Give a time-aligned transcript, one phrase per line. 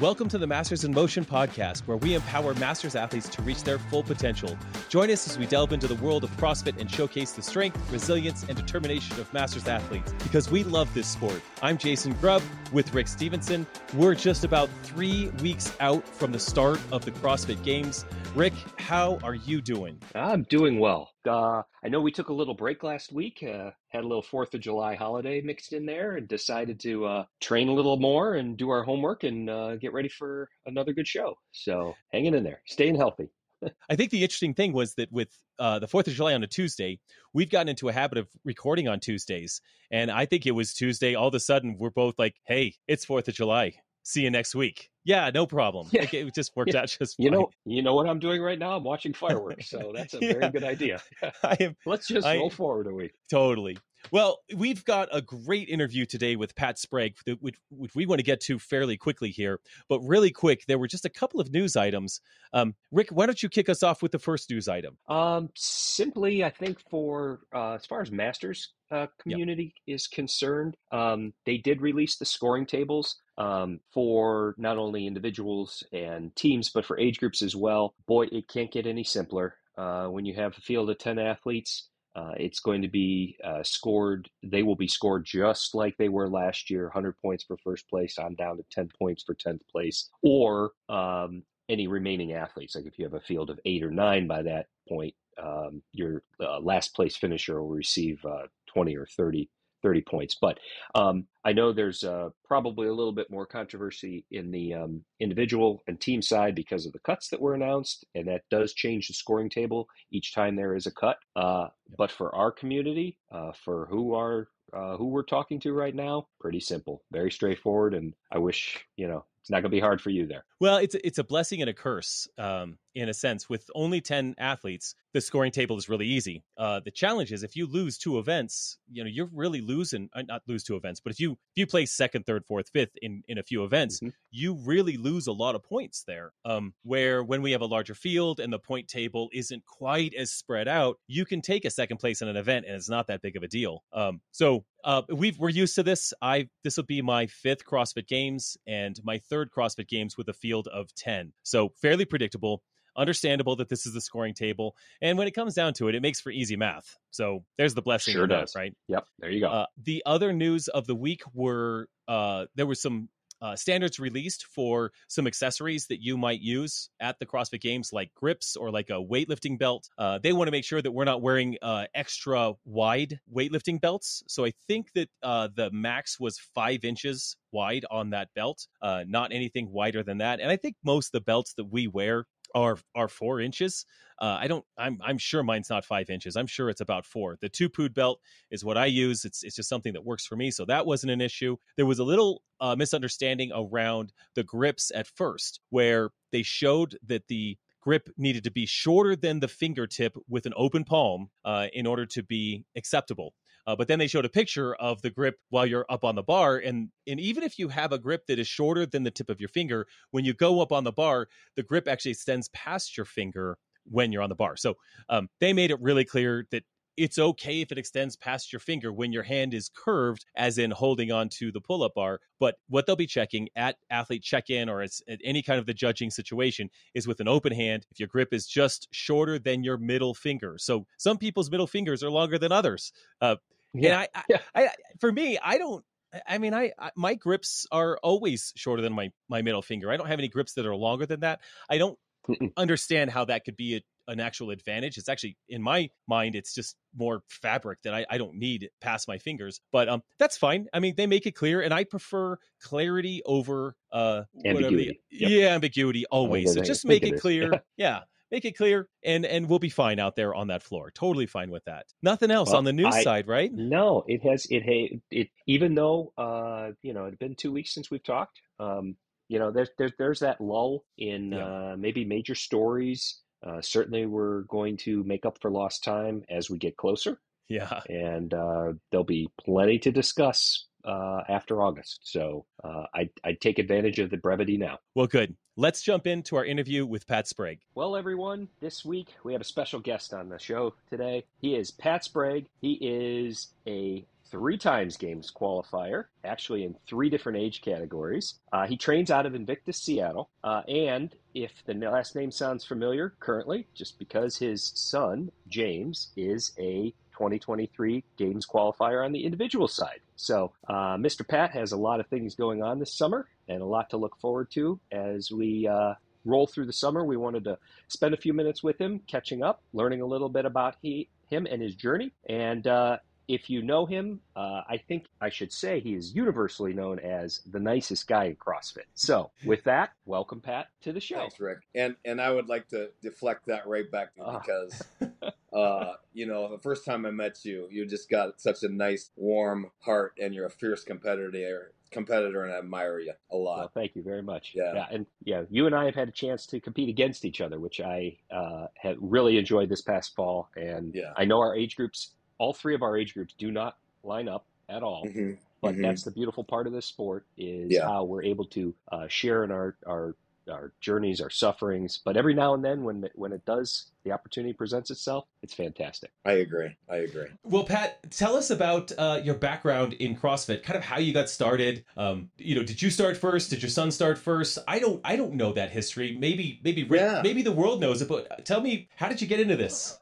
[0.00, 3.78] Welcome to the Masters in Motion podcast, where we empower Masters athletes to reach their
[3.78, 4.58] full potential.
[4.88, 8.44] Join us as we delve into the world of CrossFit and showcase the strength, resilience,
[8.48, 11.40] and determination of Masters athletes because we love this sport.
[11.62, 13.68] I'm Jason Grubb with Rick Stevenson.
[13.94, 18.04] We're just about three weeks out from the start of the CrossFit Games.
[18.34, 20.00] Rick, how are you doing?
[20.16, 21.13] I'm doing well.
[21.26, 24.54] Uh, I know we took a little break last week, uh, had a little Fourth
[24.54, 28.56] of July holiday mixed in there, and decided to uh, train a little more and
[28.56, 31.34] do our homework and uh, get ready for another good show.
[31.52, 33.28] So hanging in there, staying healthy.
[33.88, 36.48] I think the interesting thing was that with uh, the Fourth of July on a
[36.48, 37.00] Tuesday,
[37.32, 39.60] we've gotten into a habit of recording on Tuesdays,
[39.90, 41.14] and I think it was Tuesday.
[41.14, 43.74] All of a sudden, we're both like, "Hey, it's Fourth of July.
[44.02, 45.88] See you next week." Yeah, no problem.
[45.92, 46.02] Yeah.
[46.02, 46.80] Like, it just worked yeah.
[46.80, 47.24] out just fine.
[47.24, 48.76] You know, you know what I'm doing right now?
[48.76, 50.32] I'm watching fireworks, so that's a yeah.
[50.34, 51.02] very good idea.
[51.42, 53.12] I am, Let's just I, roll forward a week.
[53.30, 53.76] Totally.
[54.10, 58.22] Well, we've got a great interview today with Pat Sprague, which, which, we want to
[58.22, 59.60] get to fairly quickly here.
[59.88, 62.20] But really quick, there were just a couple of news items.
[62.52, 64.98] Um, Rick, why don't you kick us off with the first news item?
[65.08, 69.94] Um, simply, I think for uh, as far as Masters uh, community yep.
[69.96, 76.34] is concerned, um, they did release the scoring tables um, for not only individuals and
[76.36, 77.94] teams, but for age groups as well.
[78.06, 79.56] Boy, it can't get any simpler.
[79.76, 83.62] Uh, when you have a field of 10 athletes, uh, it's going to be uh,
[83.62, 84.30] scored.
[84.42, 88.18] They will be scored just like they were last year 100 points for first place,
[88.18, 92.76] I'm down to 10 points for 10th place, or um, any remaining athletes.
[92.76, 96.22] Like if you have a field of eight or nine by that point, um, your
[96.40, 99.50] uh, last place finisher will receive uh, 20 or 30
[99.84, 100.36] 30 points.
[100.40, 100.58] But
[100.96, 105.82] um, I know there's uh, probably a little bit more controversy in the um, individual
[105.86, 109.14] and team side because of the cuts that were announced, and that does change the
[109.14, 111.18] scoring table each time there is a cut.
[111.36, 115.94] Uh, but for our community, uh, for who are uh, who we're talking to right
[115.94, 119.80] now, pretty simple, very straightforward, and I wish you know it's not going to be
[119.80, 120.42] hard for you there.
[120.58, 123.46] Well, it's it's a blessing and a curse um, in a sense.
[123.46, 126.42] With only ten athletes, the scoring table is really easy.
[126.56, 130.08] Uh, the challenge is if you lose two events, you know you're really losing.
[130.14, 132.92] Uh, not lose two events, but if you if you play second, third, fourth, fifth
[133.02, 134.08] in in a few events, mm-hmm.
[134.30, 136.32] you really lose a lot of points there.
[136.46, 140.30] Um, where when we have a larger field and the point table isn't quite as
[140.30, 143.20] spread out, you can take a second place in an event and it's not that
[143.20, 143.84] big of a deal.
[143.92, 146.12] Um, so uh, we we're used to this.
[146.22, 150.34] I this will be my fifth CrossFit Games and my third CrossFit Games with a
[150.34, 151.32] field of ten.
[151.42, 152.62] So fairly predictable
[152.96, 154.76] understandable that this is the scoring table.
[155.02, 156.96] And when it comes down to it, it makes for easy math.
[157.10, 158.12] So there's the blessing.
[158.12, 158.52] Sure does.
[158.52, 158.76] That, right?
[158.88, 159.04] Yep.
[159.18, 159.48] There you go.
[159.48, 163.08] Uh, the other news of the week were uh, there was some
[163.40, 168.12] uh, standards released for some accessories that you might use at the CrossFit Games, like
[168.14, 169.88] grips or like a weightlifting belt.
[169.98, 174.22] Uh, they want to make sure that we're not wearing uh, extra wide weightlifting belts.
[174.28, 179.04] So I think that uh, the max was five inches wide on that belt, uh,
[179.06, 180.40] not anything wider than that.
[180.40, 183.86] And I think most of the belts that we wear are are four inches.
[184.20, 184.64] Uh, I don't.
[184.78, 186.36] I'm I'm sure mine's not five inches.
[186.36, 187.36] I'm sure it's about four.
[187.40, 188.20] The 2POOD belt
[188.50, 189.24] is what I use.
[189.24, 190.50] It's it's just something that works for me.
[190.50, 191.56] So that wasn't an issue.
[191.76, 197.26] There was a little uh, misunderstanding around the grips at first, where they showed that
[197.28, 201.86] the grip needed to be shorter than the fingertip with an open palm uh, in
[201.86, 203.34] order to be acceptable.
[203.66, 206.22] Uh, but then they showed a picture of the grip while you're up on the
[206.22, 209.30] bar, and and even if you have a grip that is shorter than the tip
[209.30, 212.96] of your finger, when you go up on the bar, the grip actually extends past
[212.96, 214.56] your finger when you're on the bar.
[214.56, 214.74] So
[215.08, 216.64] um, they made it really clear that
[216.96, 220.70] it's okay if it extends past your finger when your hand is curved, as in
[220.70, 222.20] holding on to the pull up bar.
[222.38, 224.92] But what they'll be checking at athlete check in or at
[225.24, 228.46] any kind of the judging situation is with an open hand, if your grip is
[228.46, 230.56] just shorter than your middle finger.
[230.58, 232.92] So some people's middle fingers are longer than others.
[233.20, 233.36] Uh,
[233.74, 234.00] yeah.
[234.00, 234.68] And I, I, I,
[235.00, 235.84] for me, I don't.
[236.28, 239.90] I mean, I, I, my grips are always shorter than my my middle finger.
[239.90, 241.40] I don't have any grips that are longer than that.
[241.68, 241.98] I don't
[242.28, 242.52] Mm-mm.
[242.56, 244.96] understand how that could be a, an actual advantage.
[244.96, 249.08] It's actually in my mind, it's just more fabric that I, I don't need past
[249.08, 249.60] my fingers.
[249.72, 250.66] But um, that's fine.
[250.72, 255.00] I mean, they make it clear, and I prefer clarity over uh ambiguity.
[255.10, 255.30] Yep.
[255.30, 256.52] Yeah, ambiguity always.
[256.54, 257.62] So just make it clear.
[257.76, 258.00] yeah
[258.34, 261.50] make it clear and and we'll be fine out there on that floor totally fine
[261.50, 264.64] with that nothing else well, on the news I, side right no it has it
[264.66, 268.96] it, it even though uh you know it's been two weeks since we've talked um
[269.28, 271.44] you know there's there's, there's that lull in yeah.
[271.44, 276.50] uh maybe major stories uh certainly we're going to make up for lost time as
[276.50, 282.00] we get closer yeah and uh there'll be plenty to discuss uh, after August.
[282.02, 284.80] So uh, I, I'd take advantage of the brevity now.
[284.94, 285.34] Well, good.
[285.56, 287.60] Let's jump into our interview with Pat Sprague.
[287.76, 291.26] Well, everyone, this week we have a special guest on the show today.
[291.40, 292.46] He is Pat Sprague.
[292.60, 298.34] He is a three times games qualifier, actually in three different age categories.
[298.52, 300.28] Uh, he trains out of Invictus, Seattle.
[300.42, 306.50] Uh, and if the last name sounds familiar currently, just because his son, James, is
[306.58, 310.00] a 2023 games qualifier on the individual side.
[310.16, 311.26] So, uh, Mr.
[311.26, 314.18] Pat has a lot of things going on this summer and a lot to look
[314.20, 315.94] forward to as we uh,
[316.24, 317.04] roll through the summer.
[317.04, 317.58] We wanted to
[317.88, 321.46] spend a few minutes with him, catching up, learning a little bit about he, him
[321.50, 322.12] and his journey.
[322.28, 326.72] And uh, if you know him, uh, I think I should say he is universally
[326.72, 328.84] known as the nicest guy in CrossFit.
[328.94, 331.16] So, with that, welcome Pat to the show.
[331.16, 331.58] Thanks, Rick.
[331.74, 334.38] And and I would like to deflect that right back to you uh.
[334.38, 334.82] because,
[335.54, 339.10] uh, you know, the first time I met you, you just got such a nice,
[339.16, 343.58] warm heart, and you're a fierce competitor competitor and I admire you a lot.
[343.58, 344.52] Well, thank you very much.
[344.54, 344.74] Yeah.
[344.74, 344.86] yeah.
[344.90, 347.80] And yeah, you and I have had a chance to compete against each other, which
[347.80, 350.50] I uh, have really enjoyed this past fall.
[350.56, 351.12] And yeah.
[351.16, 354.44] I know our age groups, all three of our age groups do not line up
[354.68, 355.06] at all.
[355.06, 355.34] Mm-hmm.
[355.62, 355.82] But mm-hmm.
[355.82, 357.84] that's the beautiful part of this sport is yeah.
[357.84, 360.14] how we're able to uh, share in our, our
[360.48, 362.00] our journeys, our sufferings.
[362.04, 366.10] But every now and then, when when it does, the opportunity presents itself, it's fantastic.
[366.24, 366.76] I agree.
[366.88, 367.26] I agree.
[367.42, 370.62] Well, Pat, tell us about uh, your background in CrossFit.
[370.62, 371.84] Kind of how you got started.
[371.96, 373.50] Um, you know, did you start first?
[373.50, 374.58] Did your son start first?
[374.68, 375.00] I don't.
[375.04, 376.16] I don't know that history.
[376.18, 376.60] Maybe.
[376.62, 376.86] Maybe.
[376.90, 377.20] Yeah.
[377.22, 378.08] Maybe the world knows it.
[378.08, 379.98] But tell me, how did you get into this?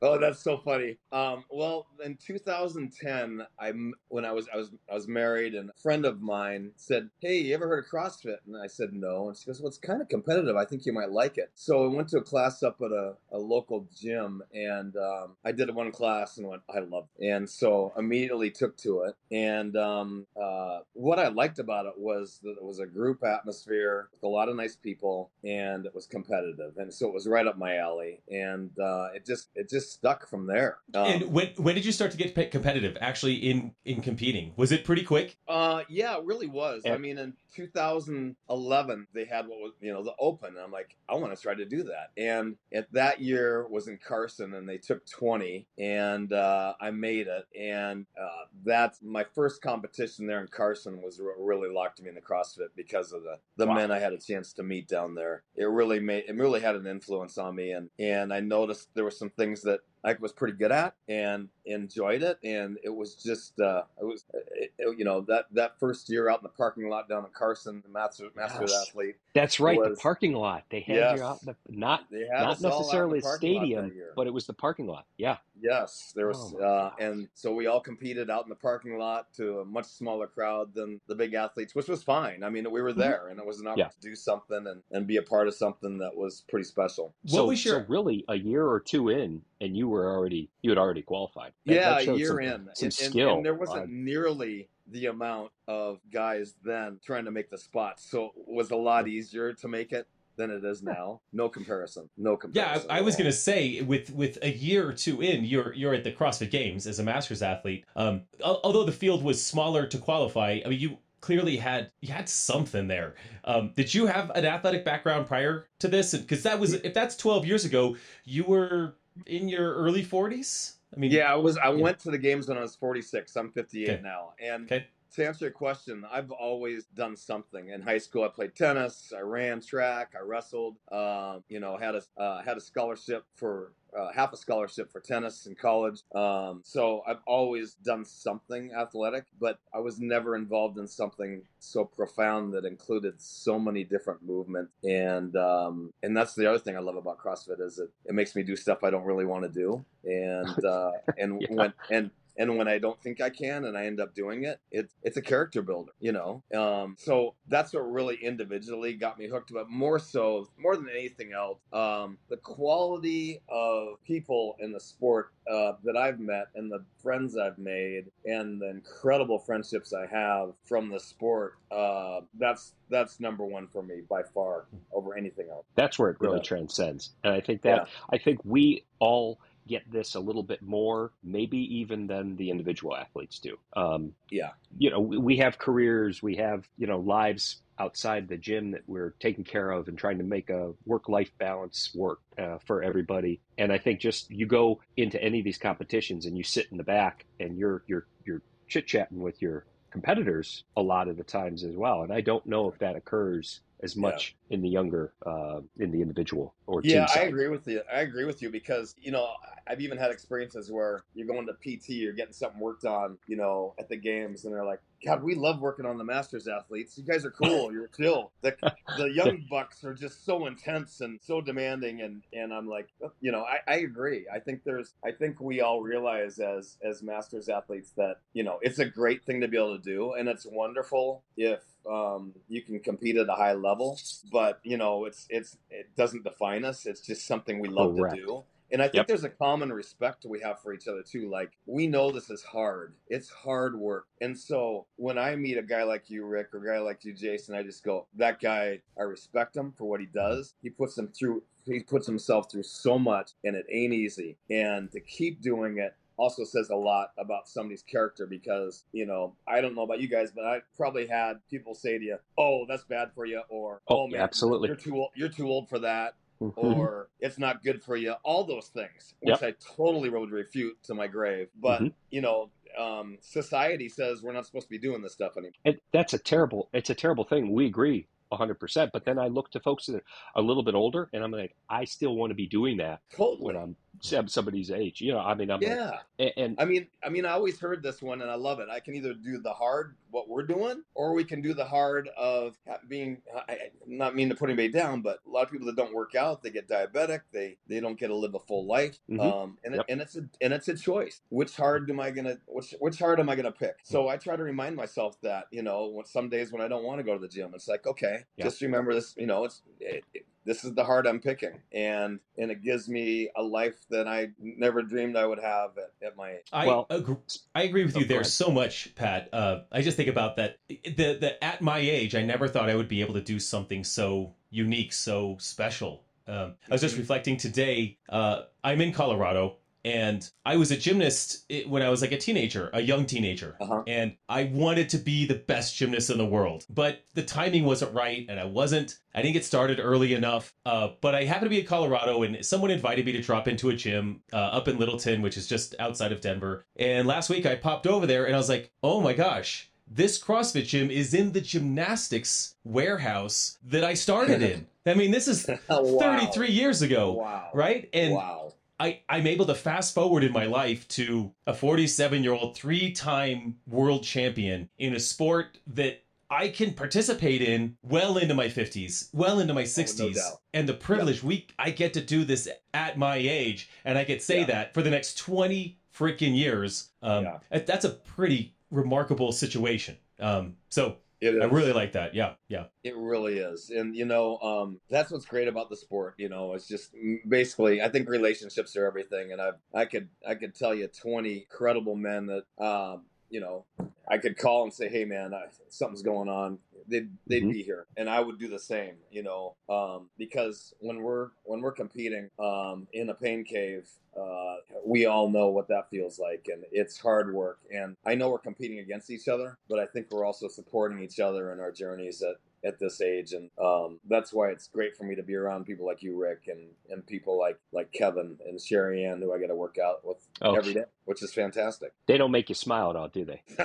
[0.00, 0.96] Oh, that's so funny.
[1.10, 3.72] Um, well, in 2010, I
[4.08, 7.38] when I was I was I was married, and a friend of mine said, "Hey,
[7.38, 10.00] you ever heard of CrossFit?" And I said, "No." And she goes, "Well, it's kind
[10.00, 10.54] of competitive.
[10.54, 13.14] I think you might like it." So I went to a class up at a,
[13.32, 17.50] a local gym, and um, I did one class and went, "I love it." And
[17.50, 19.16] so immediately took to it.
[19.32, 24.10] And um, uh, what I liked about it was that it was a group atmosphere
[24.12, 27.48] with a lot of nice people, and it was competitive, and so it was right
[27.48, 28.20] up my alley.
[28.30, 30.78] And uh, it just it just stuck from there.
[30.94, 32.96] Um, and when when did you start to get competitive?
[33.00, 35.36] Actually, in in competing, was it pretty quick?
[35.46, 36.82] Uh, yeah, it really was.
[36.84, 36.94] Yeah.
[36.94, 40.96] I mean, in 2011, they had what was you know the Open, and I'm like,
[41.08, 42.10] I want to try to do that.
[42.16, 47.26] And at that year was in Carson, and they took 20, and uh, I made
[47.26, 47.46] it.
[47.58, 52.20] And uh, that's my first competition there in Carson was really locked me in the
[52.20, 53.74] CrossFit because of the the wow.
[53.74, 55.42] men I had a chance to meet down there.
[55.56, 59.04] It really made it really had an influence on me, and and I noticed there
[59.04, 62.38] were some things that it I was pretty good at and enjoyed it.
[62.42, 66.28] And it was just, uh, it was, it, it, you know, that, that first year
[66.30, 68.88] out in the parking lot down in Carson, the master, master yes.
[68.88, 69.16] athlete.
[69.34, 69.78] That's right.
[69.78, 70.64] was, the parking lot.
[70.70, 74.54] They had yes, you out, the, not, not necessarily a stadium, but it was the
[74.54, 75.06] parking lot.
[75.16, 75.36] Yeah.
[75.60, 79.32] Yes, there was, oh uh, and so we all competed out in the parking lot
[79.34, 82.44] to a much smaller crowd than the big athletes, which was fine.
[82.44, 84.00] I mean, we were there, and it was an opportunity yeah.
[84.00, 87.12] to do something and, and be a part of something that was pretty special.
[87.26, 87.80] So, was your...
[87.80, 91.52] so really, a year or two in, and you were already you had already qualified.
[91.66, 93.28] That, yeah, that a year some, in, some and, skill.
[93.28, 98.00] And, and there wasn't nearly the amount of guys then trying to make the spot,
[98.00, 100.06] so it was a lot easier to make it
[100.38, 101.20] than it is now.
[101.32, 102.08] No comparison.
[102.16, 102.86] No comparison.
[102.88, 105.92] Yeah, I, I was gonna say with with a year or two in, you're you're
[105.92, 107.84] at the CrossFit Games as a masters athlete.
[107.94, 112.28] Um, although the field was smaller to qualify, I mean you clearly had you had
[112.28, 113.16] something there.
[113.44, 116.14] Um, did you have an athletic background prior to this?
[116.14, 118.94] Because that was if that's twelve years ago, you were
[119.26, 120.74] in your early forties.
[120.94, 121.58] I mean, yeah, I was.
[121.58, 123.36] I went to the games when I was forty six.
[123.36, 124.02] I'm fifty eight okay.
[124.02, 124.64] now, and.
[124.64, 124.86] Okay
[125.18, 127.68] to answer your question, I've always done something.
[127.68, 130.76] In high school, I played tennis, I ran track, I wrestled.
[130.90, 135.00] Uh, you know, had a uh, had a scholarship for uh, half a scholarship for
[135.00, 136.02] tennis in college.
[136.14, 141.84] Um, so I've always done something athletic, but I was never involved in something so
[141.84, 144.72] profound that included so many different movements.
[144.84, 148.36] And um, and that's the other thing I love about CrossFit is it it makes
[148.36, 149.84] me do stuff I don't really want to do.
[150.04, 151.56] And uh, and Yeah.
[151.56, 154.60] when and and when I don't think I can and I end up doing it,
[154.70, 156.42] it's it's a character builder, you know.
[156.54, 159.52] Um, so that's what really individually got me hooked.
[159.52, 165.30] But more so, more than anything else, um, the quality of people in the sport
[165.50, 170.52] uh, that I've met and the friends I've made and the incredible friendships I have
[170.64, 171.54] from the sport.
[171.70, 175.66] Uh, that's that's number one for me by far over anything else.
[175.74, 176.42] That's where it really Yeah.
[176.44, 181.12] transcends, and I think that I think we all get this a little bit more,
[181.22, 183.56] maybe even than the individual athletes do.
[183.76, 184.50] Um, Yeah.
[184.76, 188.82] you know, we we have careers, we have you know lives outside the gym that
[188.86, 192.82] we're taking care of and trying to make a work life balance work uh, for
[192.82, 193.40] everybody.
[193.56, 196.76] And I think just you go into any of these competitions and you sit in
[196.78, 201.24] the back and you're you're you're chit chatting with your competitors a lot of the
[201.24, 202.02] times as well.
[202.02, 204.54] And I don't know if that occurs as much yeah.
[204.54, 207.06] in the younger, uh, in the individual or yeah.
[207.14, 207.82] I agree with you.
[207.92, 209.32] I agree with you because you know
[209.66, 213.36] I've even had experiences where you're going to PT, you're getting something worked on, you
[213.36, 216.98] know, at the games, and they're like, God, we love working on the Masters athletes.
[216.98, 217.72] You guys are cool.
[217.72, 218.32] You're chill.
[218.42, 218.56] The,
[218.96, 222.88] the young bucks are just so intense and so demanding, and and I'm like,
[223.20, 224.26] you know, I, I agree.
[224.32, 228.58] I think there's, I think we all realize as as Masters athletes that you know
[228.62, 232.62] it's a great thing to be able to do, and it's wonderful if um, you
[232.62, 233.98] can compete at a high level.
[234.30, 236.86] But you know, it's it's it doesn't define us.
[236.86, 238.16] It's just something we love Correct.
[238.16, 238.44] to do.
[238.70, 239.06] And I think yep.
[239.06, 241.30] there's a common respect we have for each other too.
[241.30, 242.94] Like we know this is hard.
[243.08, 244.06] It's hard work.
[244.20, 247.14] And so when I meet a guy like you, Rick, or a guy like you,
[247.14, 250.54] Jason, I just go, that guy, I respect him for what he does.
[250.62, 254.36] He puts him through he puts himself through so much and it ain't easy.
[254.50, 259.34] And to keep doing it also says a lot about somebody's character because you know
[259.46, 262.66] I don't know about you guys, but I probably had people say to you, "Oh,
[262.68, 265.10] that's bad for you," or "Oh, oh man, absolutely, you're too old.
[265.14, 266.60] You're too old for that." Mm-hmm.
[266.60, 268.14] Or it's not good for you.
[268.22, 269.42] All those things, which yep.
[269.42, 271.48] I totally would refute to my grave.
[271.60, 271.88] But mm-hmm.
[272.10, 275.54] you know, um, society says we're not supposed to be doing this stuff anymore.
[275.64, 276.68] And that's a terrible.
[276.72, 277.52] It's a terrible thing.
[277.52, 278.90] We agree 100%.
[278.92, 280.02] But then I look to folks that are
[280.36, 283.46] a little bit older, and I'm like, I still want to be doing that totally.
[283.46, 285.00] when I'm somebody's age.
[285.00, 285.98] You know, I mean, I'm yeah.
[286.18, 288.68] Like, and I mean, I mean, I always heard this one, and I love it.
[288.70, 292.08] I can either do the hard, what we're doing, or we can do the hard
[292.16, 292.56] of
[292.88, 293.22] being.
[293.48, 296.14] I, not mean to put anybody down, but a lot of people that don't work
[296.14, 297.20] out, they get diabetic.
[297.32, 298.98] They they don't get to live a full life.
[299.10, 299.20] Mm-hmm.
[299.20, 299.84] Um, and yep.
[299.88, 301.20] it, and it's a and it's a choice.
[301.28, 303.76] Which hard am I gonna which which hard am I gonna pick?
[303.82, 306.98] So I try to remind myself that you know, some days when I don't want
[306.98, 309.14] to go to the gym, it's like okay, just remember this.
[309.16, 312.88] You know, it's it, it, this is the heart I'm picking, and and it gives
[312.88, 316.48] me a life that I never dreamed I would have at, at my age.
[316.52, 317.16] I well, agree,
[317.54, 319.28] I agree with you there so much, Pat.
[319.30, 320.56] Uh, I just think about that.
[320.68, 323.84] The the at my age, I never thought I would be able to do something
[323.84, 326.04] so unique, so special.
[326.26, 327.02] Um, I was just mm-hmm.
[327.02, 327.98] reflecting today.
[328.08, 329.56] Uh, I'm in Colorado
[329.88, 333.84] and I was a gymnast when I was like a teenager, a young teenager, uh-huh.
[333.86, 337.94] and I wanted to be the best gymnast in the world, but the timing wasn't
[337.94, 338.98] right, and I wasn't.
[339.14, 340.52] I didn't get started early enough.
[340.66, 343.70] Uh, but I happened to be in Colorado, and someone invited me to drop into
[343.70, 346.66] a gym uh, up in Littleton, which is just outside of Denver.
[346.76, 349.70] And last week I popped over there, and I was like, oh my gosh.
[349.90, 354.66] This CrossFit gym is in the gymnastics warehouse that I started in.
[354.84, 355.98] I mean, this is wow.
[355.98, 357.48] 33 years ago, wow.
[357.54, 357.88] right?
[357.94, 362.32] And wow I, I'm able to fast forward in my life to a 47 year
[362.32, 368.34] old, three time world champion in a sport that I can participate in well into
[368.34, 370.00] my 50s, well into my 60s.
[370.00, 371.24] Oh, no and the privilege yep.
[371.24, 374.46] we I get to do this at my age, and I could say yeah.
[374.46, 376.90] that for the next 20 freaking years.
[377.02, 377.58] Um, yeah.
[377.60, 379.96] That's a pretty remarkable situation.
[380.20, 382.14] Um, so I really like that.
[382.14, 382.64] Yeah, yeah.
[382.84, 386.14] It really is, and you know, um, that's what's great about the sport.
[386.16, 386.94] You know, it's just
[387.28, 391.46] basically, I think relationships are everything, and I, I could, I could tell you twenty
[391.50, 393.64] credible men that, um, you know,
[394.10, 396.58] I could call and say, "Hey, man, I, something's going on
[396.88, 397.50] they'd they'd mm-hmm.
[397.50, 398.94] be here, and I would do the same.
[399.10, 404.56] You know, um, because when we're when we're competing um, in a pain cave, uh,
[404.84, 407.58] we all know what that feels like, and it's hard work.
[407.70, 411.20] And I know we're competing against each other, but I think we're also supporting each
[411.20, 415.04] other in our journeys at at this age, and um, that's why it's great for
[415.04, 418.60] me to be around people like you, Rick, and, and people like like Kevin and
[418.60, 420.54] Sherry Ann, who I get to work out with oh.
[420.54, 421.92] every day, which is fantastic.
[422.06, 423.42] They don't make you smile at all, do they?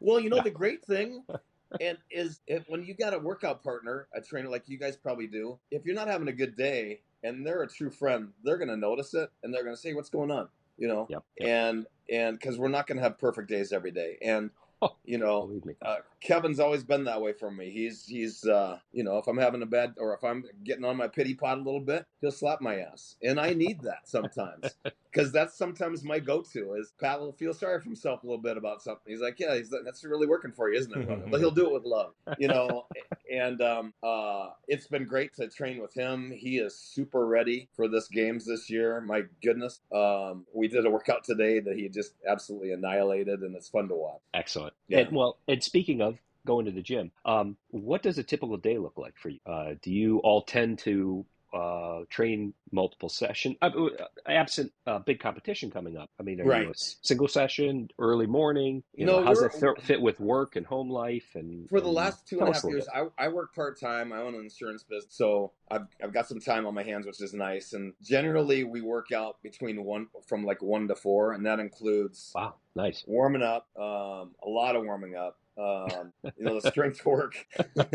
[0.00, 1.24] well, you know the great thing
[1.80, 5.26] and is if, when you got a workout partner, a trainer like you guys probably
[5.26, 8.68] do, if you're not having a good day and they're a true friend, they're going
[8.68, 11.48] to notice it and they're going to say, "What's going on?" You know, yep, yep.
[11.48, 14.50] and and because we're not going to have perfect days every day, and
[15.04, 15.50] you know,
[15.82, 17.70] uh, Kevin's always been that way for me.
[17.70, 20.96] He's he's uh, you know, if I'm having a bad or if I'm getting on
[20.96, 24.74] my pity pot a little bit, he'll slap my ass, and I need that sometimes
[25.12, 26.74] because that's sometimes my go-to.
[26.74, 29.12] Is Pat will feel sorry for himself a little bit about something.
[29.12, 31.30] He's like, yeah, he's, that's really working for you, isn't it?
[31.30, 32.86] but he'll do it with love, you know.
[33.30, 36.32] and um, uh, it's been great to train with him.
[36.34, 39.00] He is super ready for this games this year.
[39.02, 43.68] My goodness, um, we did a workout today that he just absolutely annihilated, and it's
[43.68, 44.20] fun to watch.
[44.32, 44.72] Excellent.
[44.88, 45.00] Yeah.
[45.00, 46.13] And, well, and speaking of
[46.46, 49.40] going to the gym, um, what does a typical day look like for you?
[49.46, 51.24] Uh, do you all tend to
[51.54, 53.88] uh, train multiple sessions, uh, uh,
[54.26, 56.10] absent uh, big competition coming up.
[56.18, 56.62] I mean, are right.
[56.64, 58.82] you a single session, early morning?
[58.92, 61.36] You no, know, how's that fit with work and home life?
[61.36, 64.12] And for the and last two and a half years, I, I, work part time.
[64.12, 67.22] I own an insurance business, so I've I've got some time on my hands, which
[67.22, 67.72] is nice.
[67.72, 72.32] And generally, we work out between one from like one to four, and that includes
[72.34, 77.04] wow, nice warming up, um, a lot of warming up um, you know, the strength
[77.04, 77.46] work,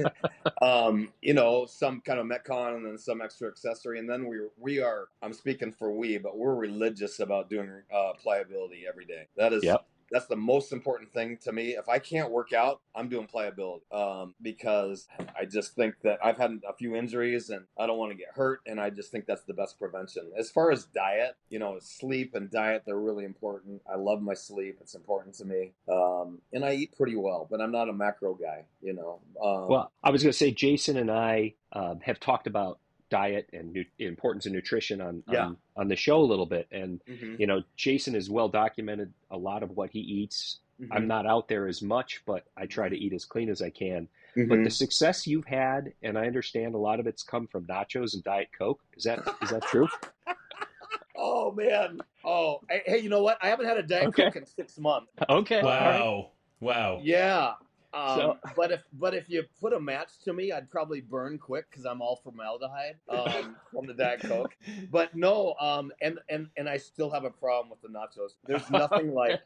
[0.61, 4.39] um, you know, some kind of metcon and then some extra accessory, and then we
[4.57, 5.07] we are.
[5.21, 9.27] I'm speaking for we, but we're religious about doing uh, pliability every day.
[9.37, 9.85] That is Yep.
[10.11, 11.69] That's the most important thing to me.
[11.69, 16.37] If I can't work out, I'm doing pliability um, because I just think that I've
[16.37, 19.25] had a few injuries and I don't want to get hurt, and I just think
[19.25, 20.31] that's the best prevention.
[20.37, 23.81] As far as diet, you know, sleep and diet they're really important.
[23.91, 27.61] I love my sleep; it's important to me, um, and I eat pretty well, but
[27.61, 28.65] I'm not a macro guy.
[28.81, 32.47] You know, um, Well, I was going to say, Jason and I um, have talked
[32.47, 35.45] about diet and nu- importance of nutrition on, Yeah.
[35.45, 39.13] on on the show a little bit, and mhm, you know, Jason is well documented
[39.31, 40.59] a lot of what he eats.
[40.91, 43.61] I'm mhm, not out there as much, but I try to eat as clean as
[43.61, 44.07] I can.
[44.35, 44.47] mhm.
[44.49, 48.13] But the success you've had, and I understand a lot of it's come from nachos
[48.13, 48.79] and Diet Coke.
[48.95, 49.87] Is that is that true?
[51.15, 53.37] oh man, oh hey, hey, you know what?
[53.41, 54.23] I haven't had a diet Okay.
[54.25, 55.11] coke in six months.
[55.29, 55.59] Okay.
[55.61, 55.99] all right.
[55.99, 56.29] Wow.
[56.61, 56.99] Wow.
[57.03, 57.53] Yeah.
[57.93, 61.38] Um, So- but if but if you put a match to me, I'd probably burn
[61.39, 64.55] quick because I'm all formaldehyde um, from the Diet Coke.
[64.91, 68.31] But no, um, and and and I still have a problem with the nachos.
[68.46, 69.41] There's nothing like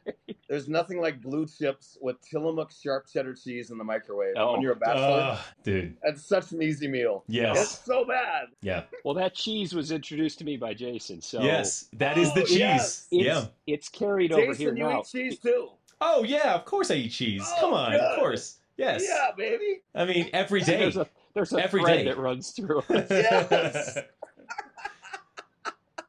[0.50, 4.52] there's nothing like blue chips with Tillamook sharp cheddar cheese in the microwave Oh.
[4.54, 5.32] when you're a bachelor.
[5.34, 5.98] Ugh, dude.
[6.04, 7.24] That's such an easy meal.
[7.30, 8.48] It's so bad.
[8.62, 8.84] Yeah.
[9.06, 11.88] Well, that cheese was introduced to me by Jason, so yes.
[11.94, 12.58] That is the Oh, cheese.
[12.60, 13.08] yes.
[13.12, 13.46] it's, Yeah.
[13.68, 15.00] it's carried over here Jason, you now.
[15.00, 15.70] eat cheese too?
[16.06, 16.54] Oh yeah.
[16.54, 17.42] Of course I eat cheese.
[17.46, 17.92] Oh, Come on.
[17.92, 18.02] good.
[18.02, 18.58] Of course.
[18.78, 19.04] Yes.
[19.08, 19.82] Yeah, baby.
[19.96, 20.78] I mean, every day.
[20.80, 22.04] There's a there's a Every thread day.
[22.06, 22.80] that runs through.
[22.90, 23.08] Us.
[23.10, 23.98] Yes.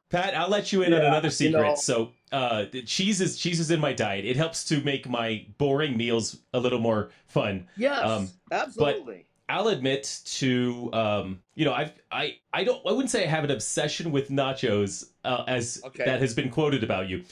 [0.09, 1.61] Pat, I'll let you in on Yeah, another you secret.
[1.61, 4.23] know- so, uh, cheese is cheese is in my diet.
[4.25, 7.67] It helps to make my boring meals a little more fun.
[7.75, 9.25] Yes, Um, absolutely.
[9.47, 13.43] I'll admit to, um, you know, I've I I don't I wouldn't say I have
[13.43, 16.03] an obsession with nachos uh, as Okay.
[16.05, 17.23] that has been quoted about you,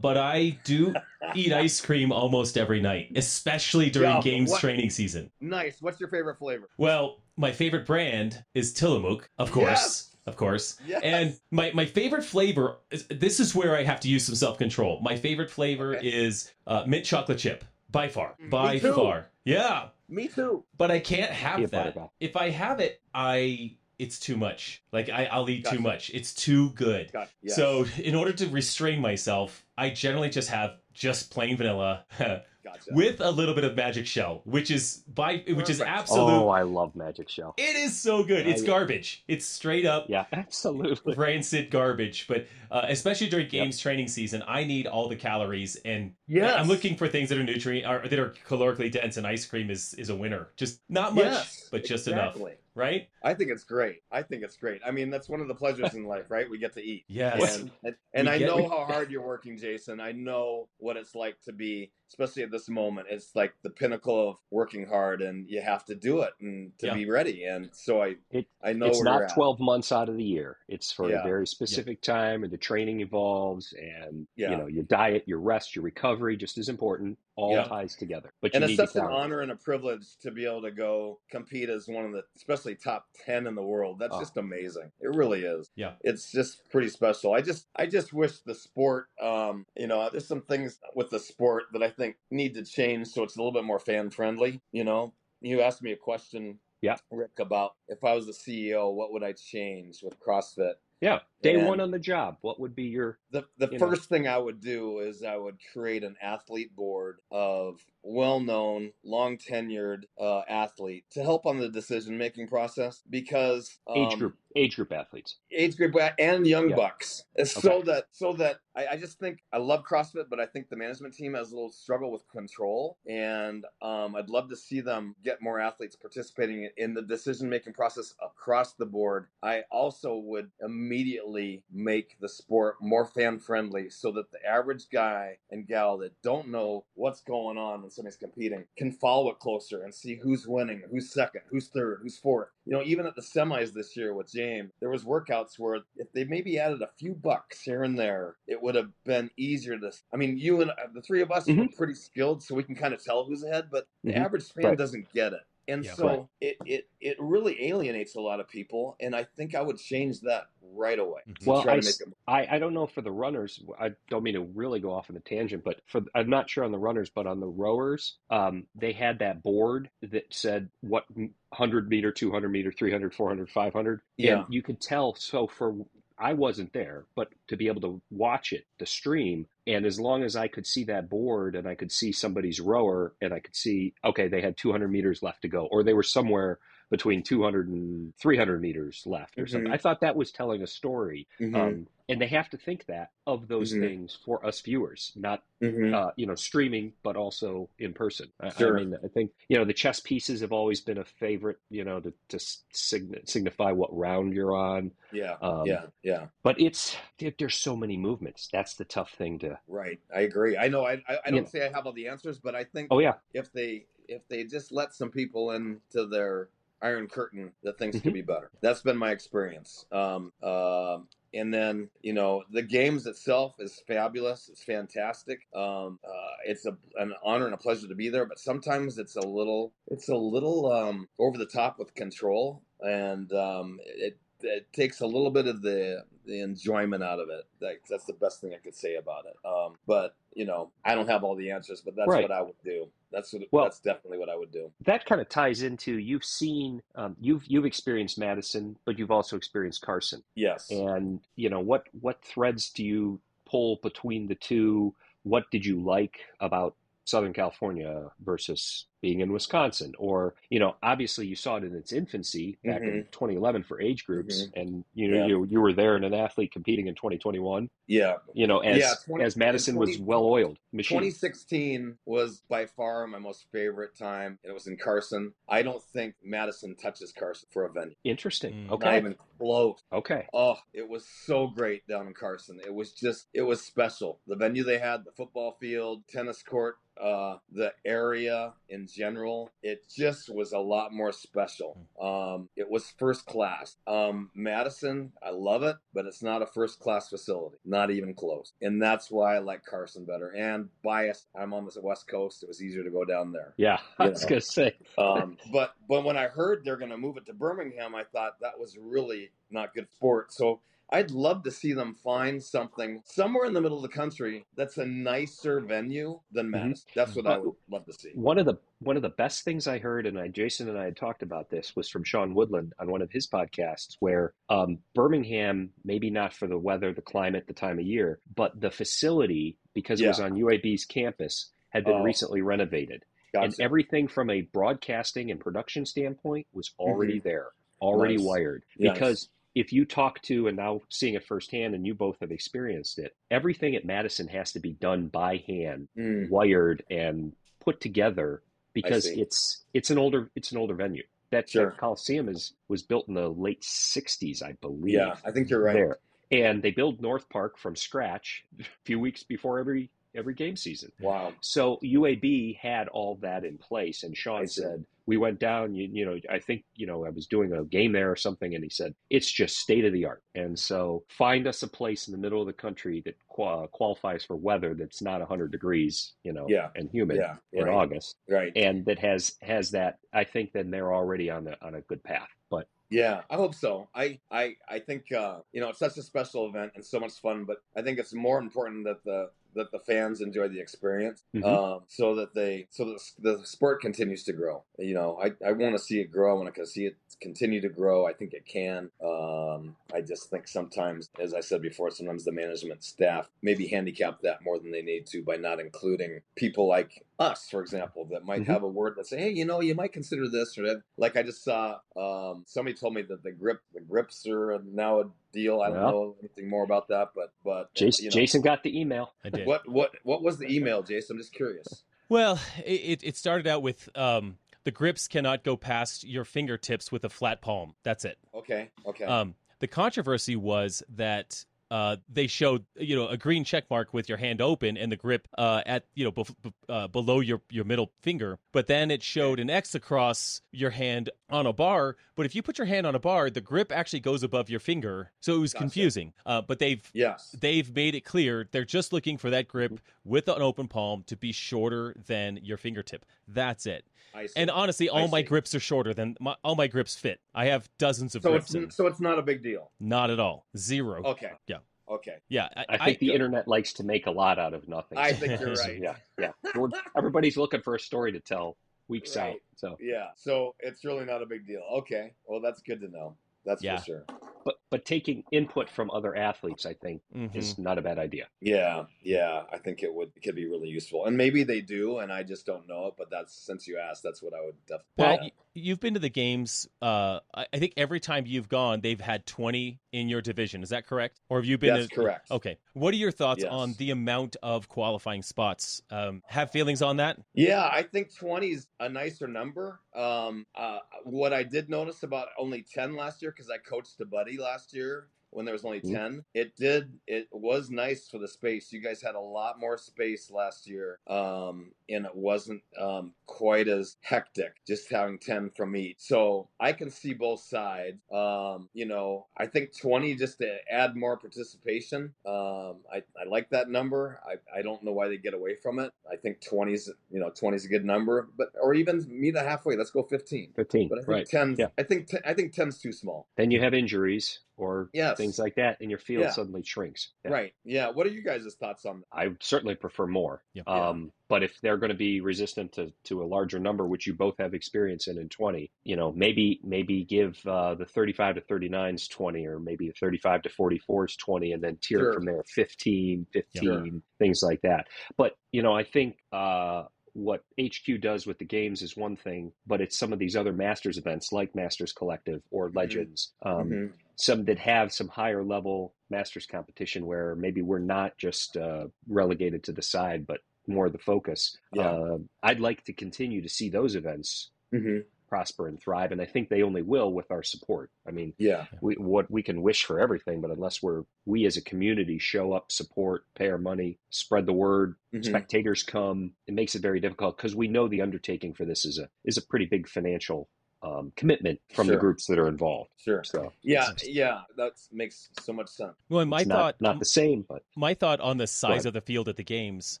[0.02, 0.92] but I do
[1.34, 5.30] eat ice cream almost every night, especially during Yeah, games what- training season.
[5.40, 5.80] nice.
[5.80, 6.68] What's your favorite flavor?
[6.76, 10.16] Well, my favorite brand is Tillamook, of course, Yes.
[10.26, 10.76] of course.
[10.86, 11.00] Yes.
[11.04, 14.58] And my, my favorite flavor is this is where I have to use some self
[14.58, 14.98] control.
[15.02, 16.08] My favorite flavor Okay.
[16.08, 19.28] is uh, mint chocolate chip by far, by far.
[19.44, 20.64] Yeah, Me too.
[20.76, 21.94] but I can't have that.
[21.94, 22.08] guy.
[22.20, 24.82] If I have it, I it's too much.
[24.92, 25.76] Like I, I'll eat Gotcha.
[25.76, 26.10] too much.
[26.14, 27.12] It's too good.
[27.12, 27.54] Got yes.
[27.56, 32.90] So in order to restrain myself, I generally just have just plain vanilla gotcha.
[32.92, 35.88] with a little bit of magic shell, which is by which is Perfect.
[35.98, 36.30] absolute.
[36.30, 37.54] Oh, I love Magic Shell.
[37.56, 38.46] It is so good.
[38.46, 39.24] It's I- garbage.
[39.26, 41.14] It's straight up Yeah, absolutely.
[41.14, 42.26] rancid garbage.
[42.28, 46.54] But uh, especially during games training season, I need all the calories, and yes.
[46.58, 49.16] I'm looking for things that are nutrient or that are calorically dense.
[49.16, 50.48] And ice cream is is a winner.
[50.56, 52.42] Just not much, Yes, but just exactly.
[52.42, 52.59] enough.
[52.74, 53.08] Right?
[53.22, 54.02] I think it's great.
[54.12, 54.80] I think it's great.
[54.86, 56.48] I mean, that's one of the pleasures in life, right?
[56.48, 57.04] We get to eat.
[57.08, 57.58] Yes.
[57.58, 60.00] And, and, and I get- know how hard you're working, Jason.
[60.00, 63.06] I know what it's like to be, especially at this moment.
[63.08, 66.86] It's like the pinnacle of working hard, and you have to do it and to
[66.88, 66.94] Yeah.
[66.94, 67.44] be ready.
[67.44, 69.34] And so I, It- I know it's where you're not at.
[69.34, 70.58] 12 months out of the year.
[70.68, 71.20] It's for Yeah.
[71.20, 74.50] a very specific time, and the training evolves, and Yeah.
[74.50, 77.18] you know your diet, your rest, your recovery, just as important.
[77.36, 77.62] All Yeah.
[77.64, 78.34] ties together.
[78.42, 80.70] But and you it's need such an honor and a privilege to be able to
[80.72, 84.18] go compete as one of the especially top 10 in the world that's Oh.
[84.20, 85.94] just amazing it really is Yeah.
[86.02, 90.26] it's just pretty special i just i just wish the sport um you know there's
[90.26, 93.52] some things with the sport that i think need to change so it's a little
[93.52, 96.96] bit more fan friendly you know you asked me a question Yeah.
[97.10, 101.54] rick about if i was the ceo what would i change with crossfit Yeah, day
[101.54, 102.36] And- one on the job.
[102.42, 103.86] What would be your the the You know.
[103.88, 109.36] first thing I would do is I would create an athlete board of well-known, long
[109.38, 114.36] tenured uh, athlete to help on the decision making process because age um, group?
[114.56, 115.36] Age group athletes.
[115.52, 116.74] age group and young Yeah.
[116.74, 117.82] bucks so Okay.
[117.86, 121.14] that so that I, I just think I love CrossFit, but I think the management
[121.14, 125.42] team has a little struggle with control, and um, I'd love to see them get
[125.42, 129.26] more athletes participating in the decision making process across the board.
[129.42, 135.38] I also would immediately make the sport more fan friendly, so that the average guy
[135.50, 139.82] and gal that don't know what's going on when somebody's competing can follow it closer
[139.82, 142.48] and see who's winning, who's second, who's third, who's fourth.
[142.64, 146.12] You know, even at the semis this year with James, there was workouts where if
[146.12, 149.90] they maybe added a few bucks here and there, it would have been easier to.
[150.14, 151.76] I mean, you and uh, the three of us are Mhm.
[151.76, 153.68] pretty skilled, so we can kind of tell who's ahead.
[153.72, 154.16] But the Mhm.
[154.24, 154.78] average fan Right.
[154.78, 155.94] doesn't get it, and Yeah.
[155.94, 156.20] so Right.
[156.40, 158.96] it, it it really alienates a lot of people.
[159.00, 161.22] And I think I would change that right away.
[161.44, 162.08] Well, try I to make it.
[162.26, 163.62] I, I don't know for the runners.
[163.80, 166.64] I don't mean to really go off on a tangent, but for I'm not sure
[166.64, 171.04] on the runners, but on the rowers, um, they had that board that said what
[171.16, 174.00] 100 meter, 200 meter, 300, 400, 500.
[174.16, 174.44] Yeah.
[174.44, 175.14] And you could tell.
[175.16, 175.74] So for
[176.20, 180.24] I wasn't there, but to be able to watch it, the stream, And as long
[180.24, 183.54] as I could see that board and I could see somebody's rower and I could
[183.54, 186.58] see, okay, they had 200 meters left to go, or they were somewhere
[186.90, 189.70] between 200 and 300 meters left or something.
[189.70, 189.74] Mhm.
[189.74, 191.28] I thought that was telling a story.
[191.38, 191.54] Mhm.
[191.54, 193.80] Um, and they have to think that of those Mhm.
[193.80, 195.94] things for us viewers, not Mhm.
[195.94, 198.30] uh, you know, streaming, but also in person.
[198.40, 198.76] I, Sure.
[198.78, 201.84] I mean, I think you know the chess pieces have always been a favorite, you
[201.84, 202.38] know, to, to
[202.72, 204.90] sign, signify what round you're on.
[205.12, 206.26] yeah, um, yeah, yeah.
[206.42, 208.48] But it's there- there's so many movements.
[208.52, 209.58] That's the tough thing to.
[209.68, 210.00] Right.
[210.14, 210.56] I agree.
[210.56, 210.84] I know.
[210.84, 211.48] I I, I don't Yeah.
[211.48, 214.42] say I have all the answers, but I think Oh yeah, if they if they
[214.44, 216.48] just let some people into their
[216.82, 218.14] iron curtain, that things could Mhm.
[218.14, 218.50] be better.
[218.62, 219.86] That's been my experience.
[219.92, 224.48] Um, um, and then you know the games itself is fabulous.
[224.48, 225.46] It's fantastic.
[225.54, 228.24] Um, uh, it's a, an honor and a pleasure to be there.
[228.26, 233.32] But sometimes it's a little it's a little um, over the top with control, and
[233.32, 237.44] um, it it takes a little bit of the the enjoyment out of it.
[237.60, 239.36] That, that's the best thing I could say about it.
[239.46, 242.22] Um, but you know, I don't have all the answers, but that's Right.
[242.22, 242.88] what I would do.
[243.12, 244.70] That's what, Well- that's definitely what I would do.
[244.84, 249.36] that kind of ties into you've seen um, you've you've experienced Madison, but you've also
[249.36, 250.22] experienced Carson.
[250.34, 250.70] Yes.
[250.70, 254.94] And you know what what threads do you pull between the two?
[255.24, 259.92] What did you like about Southern California versus being in Wisconsin?
[259.98, 264.04] Or you know, obviously you saw it in its infancy back in 2011 for age
[264.06, 265.20] groups, and you know Mm-hmm.
[265.22, 265.26] Yeah.
[265.26, 267.68] you you were there and an athlete competing in 2021.
[267.86, 268.16] Yeah.
[268.34, 270.98] You know, as Yeah, 20 as Madison was well oiled machine.
[270.98, 274.38] 2016 was by far my most favorite time.
[274.44, 275.32] It was in Carson.
[275.48, 277.94] I don't think Madison touches Carson for a venue.
[278.04, 278.52] Interesting.
[278.52, 278.66] Mm.
[278.66, 278.96] Not Okay.
[278.98, 279.82] even close.
[279.92, 280.26] Okay.
[280.32, 282.60] Oh, it was so great down in Carson.
[282.64, 284.20] It was just, it was special.
[284.26, 289.84] The venue they had, the football field, tennis court, uh, the area in general, it
[289.88, 291.78] just was a lot more special.
[292.00, 293.76] Um, it was first class.
[293.86, 298.52] Um, Madison, I love it, but it's not a first class facility, not even close.
[298.60, 300.28] And that's why I like Carson better.
[300.28, 302.42] And biased, I'm on the West Coast.
[302.42, 303.54] It was easier to go down there.
[303.56, 304.76] Yeah, I was gonna say.
[304.98, 308.40] Um, but but when I heard they're going to move it to Birmingham, I thought
[308.40, 310.32] that was really not good sport.
[310.32, 310.60] So
[310.92, 314.76] I'd love to see them find something somewhere in the middle of the country that's
[314.78, 316.50] a nicer venue than.
[316.50, 316.84] Madison.
[316.94, 318.10] That's what I would love to see.
[318.14, 320.84] One of the one of the best things I heard, and I, Jason and I
[320.84, 324.78] had talked about this, was from Sean Woodland on one of his podcasts, where um,
[324.94, 329.58] Birmingham, maybe not for the weather, the climate, the time of year, but the facility,
[329.74, 332.02] because it was on UAB's campus, had been Oh.
[332.02, 337.48] recently renovated, and everything from a broadcasting and production standpoint was already there,
[337.80, 338.22] already Mm-hmm.
[338.24, 338.28] Nice.
[338.28, 338.62] wired.
[338.78, 342.98] Because if you talk to, and now seeing it firsthand, and you both have experienced
[342.98, 348.42] it, everything at Madison has to be done by hand Mm, wired and put together
[348.72, 351.02] because it's it's an older it's an older venue.
[351.30, 351.66] That, Sure.
[351.70, 354.94] that Coliseum is was built in the late '60s, I believe.
[354.94, 355.74] yeah, I think you're right.
[355.74, 355.98] There,
[356.32, 360.90] and they build North Park from scratch a few weeks before every every game season.
[361.00, 361.32] Wow.
[361.40, 365.74] So UAB had all that in place, and Sean said we went down.
[365.74, 368.54] You, you know, I think you know I was doing a game there or something,
[368.54, 370.22] and he said it's just state of the art.
[370.36, 374.24] And so find us a place in the middle of the country that qua- qualifies
[374.24, 376.68] for weather that's not 100 degrees, you know, Yeah.
[376.76, 377.38] and humid Yeah.
[377.52, 377.74] in Right.
[377.74, 378.52] August, Right.
[378.54, 379.98] and that has has that.
[380.12, 382.30] I think then they're already on the on a good path.
[382.48, 383.88] But Yeah, I hope so.
[383.92, 387.14] I I I think uh, you know it's such a special event and so much
[387.20, 391.22] fun, but I think it's more important that the that the fans enjoy the experience,
[391.34, 391.44] Mhm.
[391.44, 394.62] um, so that they so that the sport continues to grow.
[394.78, 396.36] You know, I, I want to see it grow.
[396.36, 398.06] I want to see it continue to grow.
[398.06, 398.90] I think it can.
[399.04, 404.20] Um, I just think sometimes, as I said before, sometimes the management staff maybe handicap
[404.22, 408.24] that more than they need to by not including people like us, for example, that
[408.24, 408.46] might Mhm.
[408.46, 410.82] have a word that say, hey, you know, you might consider this or that.
[410.96, 415.00] Like I just saw um, somebody told me that the grip the grips are now
[415.00, 415.60] a deal.
[415.60, 415.90] I don't Well.
[415.92, 418.14] know anything more about that, but but Jason, you know.
[418.14, 419.12] Jason got the email.
[419.22, 419.46] I did.
[419.46, 421.14] What what what was the email, Jason?
[421.16, 421.84] I'm just curious.
[422.08, 427.04] Well, it, it started out with um, the grips cannot go past your fingertips with
[427.04, 427.74] a flat palm.
[427.84, 428.18] That's it.
[428.34, 429.04] Okay, okay.
[429.04, 434.08] Um, the controversy was that uh, they showed you know a green check mark with
[434.08, 437.40] your hand open and the grip uh, at you know bef- b- uh, below your
[437.50, 441.96] your middle finger, but then it showed an X across your hand on a bar.
[442.16, 444.60] But if you put your hand on a bar, the grip actually goes above your
[444.60, 445.62] finger, so it was Gotcha.
[445.62, 446.12] confusing.
[446.26, 447.34] Uh, but they've yes.
[447.40, 451.16] they've made it clear they're just looking for that grip with an open palm to
[451.16, 453.04] be shorter than your fingertip.
[453.28, 453.84] That's it.
[454.14, 454.32] I see.
[454.36, 457.20] And honestly, all my grips are shorter than my, all my grips fit.
[457.34, 459.70] I have dozens of so grips, it's and so it's not a big deal.
[459.80, 460.46] not at all.
[460.56, 461.02] Zero.
[461.04, 461.30] Okay.
[461.46, 461.58] Yeah.
[461.88, 462.16] Okay.
[462.28, 464.96] Yeah, I think the internet likes to make a lot out of nothing.
[464.96, 465.78] I think you're right.
[465.82, 466.30] yeah, yeah.
[466.54, 469.30] We're- Everybody's looking for a story to tell weeks Right.
[469.34, 469.36] out.
[469.56, 470.06] So Yeah.
[470.16, 471.62] So it's really not a big deal.
[471.78, 472.12] Okay.
[472.26, 473.16] Well, that's good to know.
[473.44, 473.78] That's Yeah.
[473.78, 474.04] for sure.
[474.44, 477.36] But but taking input from other athletes, I think, mm-hmm.
[477.36, 478.26] is not a bad idea.
[478.40, 481.98] Yeah, yeah, I think it would it could be really useful, and maybe they do,
[481.98, 482.94] and I just don't know it.
[482.96, 484.94] But that's since you asked, that's what I would definitely.
[484.96, 486.68] Well, you've been to the games.
[486.80, 490.62] Uh, I think every time you've gone, they've had twenty in your division.
[490.62, 491.20] Is that correct?
[491.28, 491.74] Or have you been?
[491.74, 492.30] That's to, correct.
[492.30, 492.58] Okay.
[492.74, 493.52] What are your thoughts yes.
[493.52, 495.82] on the amount of qualifying spots?
[495.90, 497.18] Um, have feelings on that?
[497.34, 499.80] Yeah, I think twenty is a nicer number.
[499.94, 504.06] Um, uh, what I did notice about only ten last year because I coached a
[504.06, 505.94] buddy last year when there was only mm-hmm.
[505.94, 508.72] 10 it did it was nice for the space.
[508.72, 513.68] You guys had a lot more space last year um, and it wasn't um, quite
[513.68, 515.96] as hectic just having 10 from each.
[515.98, 517.98] So i can see both sides.
[518.12, 523.50] Um, you know i think 20 just to add more participation um, I, I like
[523.50, 524.20] that number.
[524.26, 525.92] I, I don't know why they get away from it.
[526.10, 529.36] I think 20 is you know 20 is a good number but or even meet
[529.36, 531.26] a halfway let's go 15 15 but i think right.
[531.26, 531.66] 10 yeah.
[531.78, 533.28] i think 10, i think 10's too small.
[533.36, 535.16] Then you have injuries or yes.
[535.16, 536.30] things like that, and your field yeah.
[536.30, 537.08] suddenly shrinks.
[537.24, 537.30] Yeah.
[537.30, 537.54] Right.
[537.64, 537.90] Yeah.
[537.90, 539.06] What are you guys' thoughts on that?
[539.12, 540.42] I certainly prefer more.
[540.52, 540.62] Yeah.
[540.66, 544.14] Um, but if they're going to be resistant to, to a larger number, which you
[544.14, 548.40] both have experience in in 20, you know, maybe maybe give uh, the 35 to
[548.42, 552.12] 39s 20, or maybe the 35 to 44s 20, and then tier sure.
[552.12, 553.86] from there 15, 15, sure.
[554.18, 554.88] things like that.
[555.16, 559.52] But, you know, I think uh, what HQ does with the games is one thing,
[559.66, 562.78] but it's some of these other Masters events like Masters Collective or mm-hmm.
[562.78, 563.60] Legends, mm-hmm.
[563.60, 563.94] Um, mm-hmm.
[564.20, 569.64] Some that have some higher level Masters competition where maybe we're not just uh, relegated
[569.64, 571.56] to the side, but more the focus.
[571.72, 571.90] Yeah.
[571.90, 576.12] Uh, I'd like to continue to see those events mm-hmm prosper and thrive.
[576.12, 577.90] And I think they only will with our support.
[578.06, 581.56] I mean, yeah, we, what we can wish for everything, but unless we're we as
[581.56, 585.22] a community show up, support, pay our money, spread the word, mm-hmm.
[585.22, 588.98] spectators come, it makes it very difficult because we know the undertaking for this is
[588.98, 590.48] a is a pretty big financial
[590.82, 591.96] um, commitment from sure.
[591.96, 592.90] the groups that are involved.
[592.96, 593.22] Sure.
[593.24, 595.94] So yeah, yeah, that makes so much sense.
[596.08, 598.92] Well, my it's thought not, not, the same, but my thought on the size of
[598.92, 600.00] the field at the games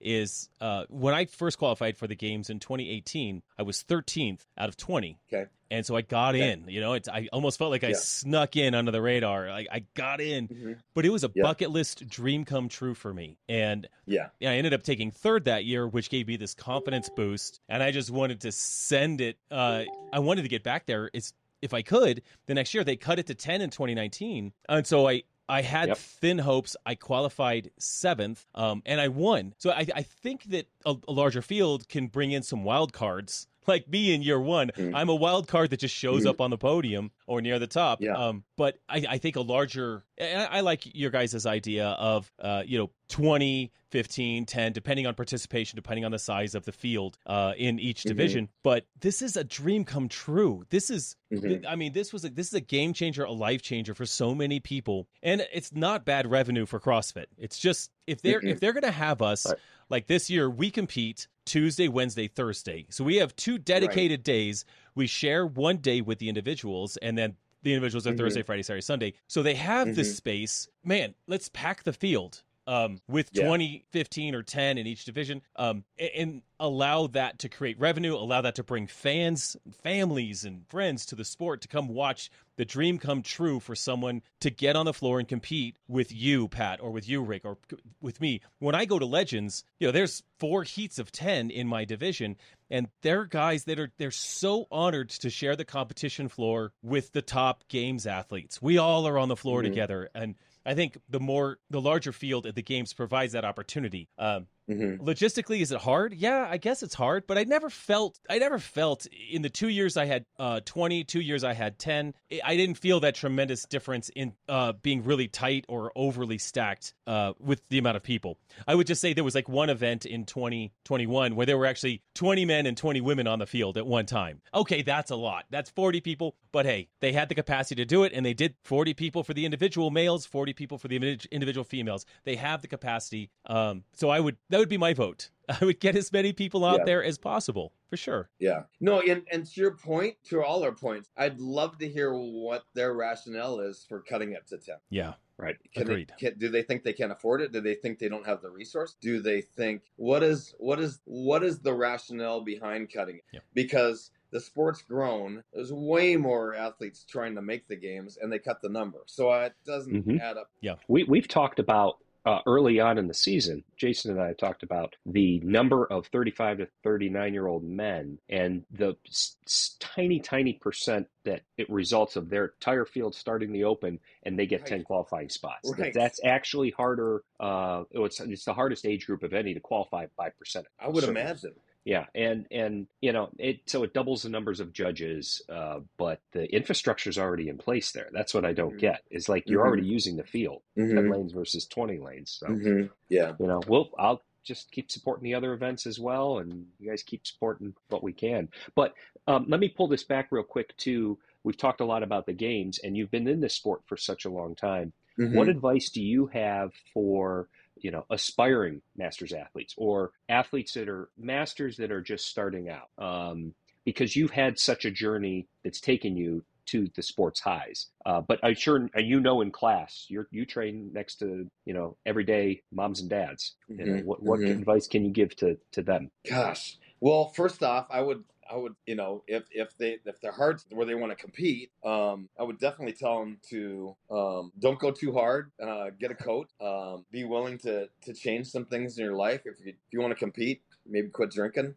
[0.00, 4.68] is uh, when I first qualified for the games in 2018, I was 13th out
[4.68, 5.18] of 20.
[5.32, 6.52] Okay and so I got okay.
[6.52, 6.64] in.
[6.68, 7.96] You know, it's I almost felt like I yeah.
[7.96, 9.48] snuck in under the radar.
[9.48, 10.72] Like I got in, mm-hmm.
[10.94, 11.42] but it was a yeah.
[11.42, 13.38] bucket list dream come true for me.
[13.48, 17.08] And yeah, yeah, I ended up taking third that year, which gave me this confidence
[17.14, 17.60] boost.
[17.68, 19.38] And I just wanted to send it.
[19.50, 21.10] Uh, I wanted to get back there.
[21.12, 22.84] It's if I could the next year.
[22.84, 25.98] They cut it to ten in 2019, and so I I had yep.
[25.98, 26.76] thin hopes.
[26.86, 29.54] I qualified seventh, um, and I won.
[29.58, 33.48] So I, I think that a, a, larger field can bring in some wild cards
[33.66, 34.70] like me in year one.
[34.76, 34.92] Mm.
[34.94, 36.30] I'm a wild card that just shows mm.
[36.30, 38.00] up on the podium or near the top.
[38.00, 38.14] Yeah.
[38.14, 42.62] Um, but I, I, think a larger, I, I like your guys' idea of, uh,
[42.64, 47.18] you know, 20, 15, 10, depending on participation, depending on the size of the field
[47.26, 48.08] uh, in each mm-hmm.
[48.08, 48.44] division.
[48.44, 48.60] Mm-hmm.
[48.62, 50.64] But this is a dream come true.
[50.70, 51.66] This is, mm-hmm.
[51.66, 54.34] I mean, this was a, this is a game changer, a life changer for so
[54.34, 57.26] many people, and it's not bad revenue for CrossFit.
[57.36, 58.48] It's just if they're mm-hmm.
[58.48, 59.46] if they're going to have us.
[59.46, 59.58] Right
[59.90, 62.86] like this year, we compete Tuesday, Wednesday, Thursday.
[62.90, 64.24] So we have two dedicated right.
[64.24, 64.64] days.
[64.94, 68.18] We share one day with the individuals, and then the individuals are mm-hmm.
[68.18, 69.14] Thursday, Friday, Saturday, Sunday.
[69.26, 69.96] So they have mm-hmm.
[69.96, 70.68] this space.
[70.84, 73.46] Man, let's pack the field um, with yeah.
[73.46, 78.14] 20, 15, or 10 in each division um, and, and, allow that to create revenue,
[78.14, 82.66] allow that to bring fans, families, and friends to the sport to come watch the
[82.66, 86.78] dream come true for someone to get on the floor and compete with you, Pat,
[86.82, 87.56] or with you, Rick, or
[88.02, 88.42] with me.
[88.58, 92.36] When I go to Legends, you know, there's four heats of 10 in my division,
[92.70, 97.22] and they're guys that are they're so honored to share the competition floor with the
[97.22, 98.60] top games athletes.
[98.60, 99.70] We all are on the floor mm-hmm.
[99.70, 104.08] together and I think the more the larger field at the games provides that opportunity.
[104.18, 105.04] Um, Mm-hmm.
[105.04, 106.14] Logistically, is it hard?
[106.14, 109.68] Yeah, I guess it's hard, but I never felt I never felt in the two
[109.68, 113.64] years I had uh, 20, two years I had 10, I didn't feel that tremendous
[113.64, 118.38] difference in uh, being really tight or overly stacked uh, with the amount of people.
[118.66, 122.02] I would just say there was like one event in 2021 where there were actually
[122.14, 124.40] 20 men and 20 women on the field at one time.
[124.54, 125.46] Okay, that's a lot.
[125.50, 128.54] That's 40 people, but hey, they had the capacity to do it and they did
[128.64, 132.06] 40 people for the individual males, 40 people for the individual females.
[132.24, 133.30] They have the capacity.
[133.46, 135.30] Um, so I would that would be my vote.
[135.48, 136.84] I would get as many people out yeah.
[136.84, 138.30] there as possible for sure.
[138.38, 138.62] Yeah.
[138.80, 142.64] No, and, and to your point, to all our points, I'd love to hear what
[142.74, 144.76] their rationale is for cutting it to 10.
[144.90, 145.14] Yeah.
[145.36, 145.56] Right.
[145.72, 146.12] Can Agreed.
[146.20, 147.50] They, can, do they think they can't afford it?
[147.50, 148.96] Do they think they don't have the resource?
[149.00, 153.24] Do they think what is what is what is the rationale behind cutting it?
[153.32, 153.40] Yeah.
[153.54, 155.42] Because the sport's grown.
[155.54, 159.32] There's way more athletes trying to make the games, and they cut the number, so
[159.32, 160.20] it doesn't mm-hmm.
[160.20, 160.50] add up.
[160.60, 164.62] Yeah, we we've talked about uh, early on in the season, Jason and I talked
[164.62, 170.20] about the number of 35 to 39 year old men and the s- s- tiny,
[170.20, 174.60] tiny percent that it results of their entire field starting the open and they get
[174.60, 174.68] Right.
[174.68, 175.70] 10 qualifying spots.
[175.78, 177.22] That that's actually harder.
[177.38, 180.66] Uh, it's, it's the hardest age group of any to qualify by percent.
[180.78, 181.54] I would imagine.
[181.84, 186.20] Yeah, and and you know it so it doubles the numbers of judges, uh, but
[186.32, 188.10] the infrastructure is already in place there.
[188.12, 188.78] That's what I don't Mhm.
[188.78, 189.02] get.
[189.10, 189.66] Is like you're Mhm.
[189.66, 191.10] already using the field, ten Mhm.
[191.10, 192.32] lanes versus twenty lanes.
[192.38, 192.90] So Mhm.
[193.08, 193.36] Yeah.
[193.38, 197.02] you know, we'll I'll just keep supporting the other events as well, and you guys
[197.02, 198.50] keep supporting what we can.
[198.74, 198.94] But
[199.26, 201.18] um, let me pull this back real quick too.
[201.44, 204.26] We've talked a lot about the games, and you've been in this sport for such
[204.26, 204.92] a long time.
[205.16, 207.48] What advice do you have for
[207.80, 212.88] you know aspiring masters athletes or athletes that are masters that are just starting out?
[212.98, 217.86] Um, because you've had such a journey that's taken you to the sport's highs.
[218.06, 221.74] Uh, but I'm sure and you know in class you you train next to you
[221.74, 223.56] know everyday moms and dads.
[223.68, 224.04] You know, Mhm.
[224.04, 224.60] what what Mhm.
[224.60, 226.10] advice can you give to to them?
[226.28, 226.78] Gosh.
[227.00, 230.66] Well, first off, I would I would you know if if they if their hearts
[230.70, 234.90] where they want to compete, um, I would definitely tell them to um, don't go
[234.90, 235.52] too hard.
[235.62, 236.48] Uh, get a coach.
[236.60, 240.00] Um, be willing to to change some things in your life if you if you
[240.00, 240.62] want to compete.
[240.86, 241.74] Maybe quit drinking.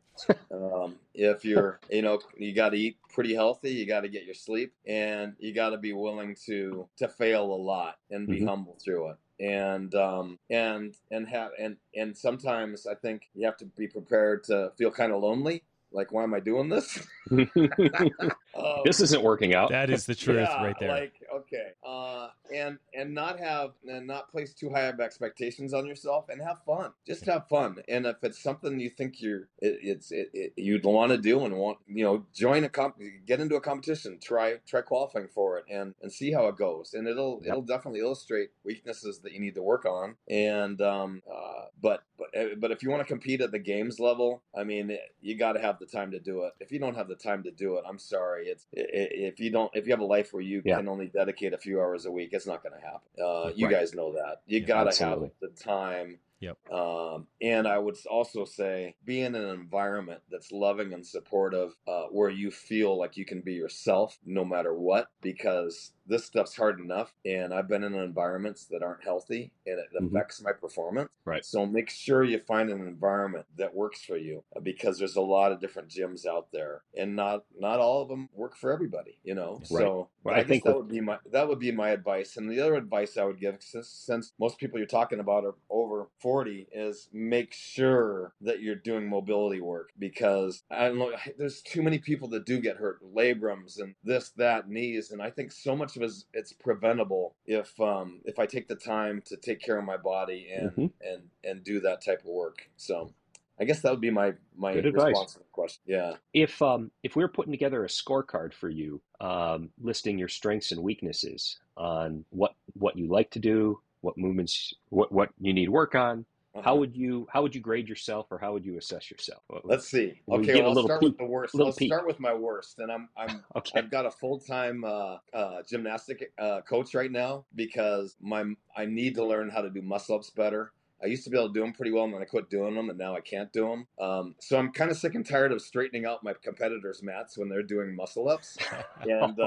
[0.51, 3.71] um, if you're you know you got to eat pretty healthy.
[3.71, 7.43] You got to get your sleep, and you got to be willing to to fail
[7.53, 8.47] a lot and be Mhm.
[8.47, 13.57] humble through it and um and and have and and sometimes i think you have
[13.57, 16.99] to be prepared to feel kind of lonely like why am i doing this
[17.31, 19.69] um, this isn't working out.
[19.69, 20.89] That is the truth yeah, right there.
[20.89, 25.85] like okay uh and and not have and not place too high of expectations on
[25.85, 29.79] yourself and have fun just have fun and if it's something you think you're it,
[29.81, 33.39] it's it, it, you'd want to do and want you know join a comp get
[33.39, 37.07] into a competition try try qualifying for it and and see how it goes and
[37.07, 37.49] it'll Yep.
[37.51, 42.27] it'll definitely illustrate weaknesses that you need to work on and um uh but but
[42.37, 45.53] uh, but if you want to compete at the games level i mean you got
[45.53, 47.77] to have the time to do it if you don't have the time to do
[47.77, 50.77] it i'm sorry it's if you don't if you have a life where you Yeah.
[50.77, 51.22] can only dedicate
[51.53, 53.09] a few hours a week it's not going to happen.
[53.23, 53.75] Uh you Right.
[53.75, 54.41] guys know that.
[54.47, 56.57] You Yeah, got to have the time Yep.
[56.71, 62.05] um, and I would also say be in an environment that's loving and supportive, uh,
[62.05, 66.79] where you feel like you can be yourself no matter what, because this stuff's hard
[66.79, 67.13] enough.
[67.25, 70.07] And I've been in environments that aren't healthy and it Mhm.
[70.15, 71.09] affects my performance.
[71.25, 71.45] Right.
[71.45, 75.21] So make sure you find an environment that works for you uh, because there's a
[75.21, 79.19] lot of different gyms out there and not, not all of them work for everybody,
[79.23, 79.59] you know?
[79.69, 79.93] Right.
[79.93, 82.37] So Well, I, I think that would be my, that would be my advice.
[82.37, 85.55] And the other advice I would give, since, since most people you're talking about are
[85.69, 91.61] over 40 is make sure that you're doing mobility work because I don't know, there's
[91.61, 95.11] too many people that do get hurt, labrums and this, that, knees.
[95.11, 98.67] And I think so much of it is it's preventable if, um, if I take
[98.67, 100.91] the time to take care of my body and, Mhm.
[101.01, 102.69] and, and do that type of work.
[102.77, 103.13] So
[103.59, 105.09] I guess that would be my, my Good advice.
[105.09, 105.83] response to the question.
[105.85, 106.15] Yeah.
[106.33, 110.71] If um if we are putting together a scorecard for you, um, listing your strengths
[110.71, 115.69] and weaknesses on what what you like to do, what movements, what what you need
[115.69, 116.75] work on, how Uh-huh.
[116.75, 119.41] would you how would you grade yourself, or how would you assess yourself?
[119.63, 120.21] Let's see.
[120.29, 121.55] Okay, well, I'll start peek- with the worst.
[121.55, 121.87] Let's peek.
[121.91, 123.79] start with my worst, and I'm I'm Okay.
[123.79, 128.43] I've got a full time uh, uh, gymnastic uh, coach right now because my
[128.75, 130.73] I need to learn how to do muscle ups better.
[131.01, 132.75] I used to be able to do them pretty well, and then I quit doing
[132.75, 133.87] them, and now I can't do them.
[133.99, 137.49] Um, so I'm kind of sick and tired of straightening out my competitors' mats when
[137.49, 138.57] they're doing muscle ups,
[139.01, 139.37] and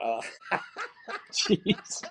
[0.00, 0.20] uh,
[1.32, 2.02] Jeez.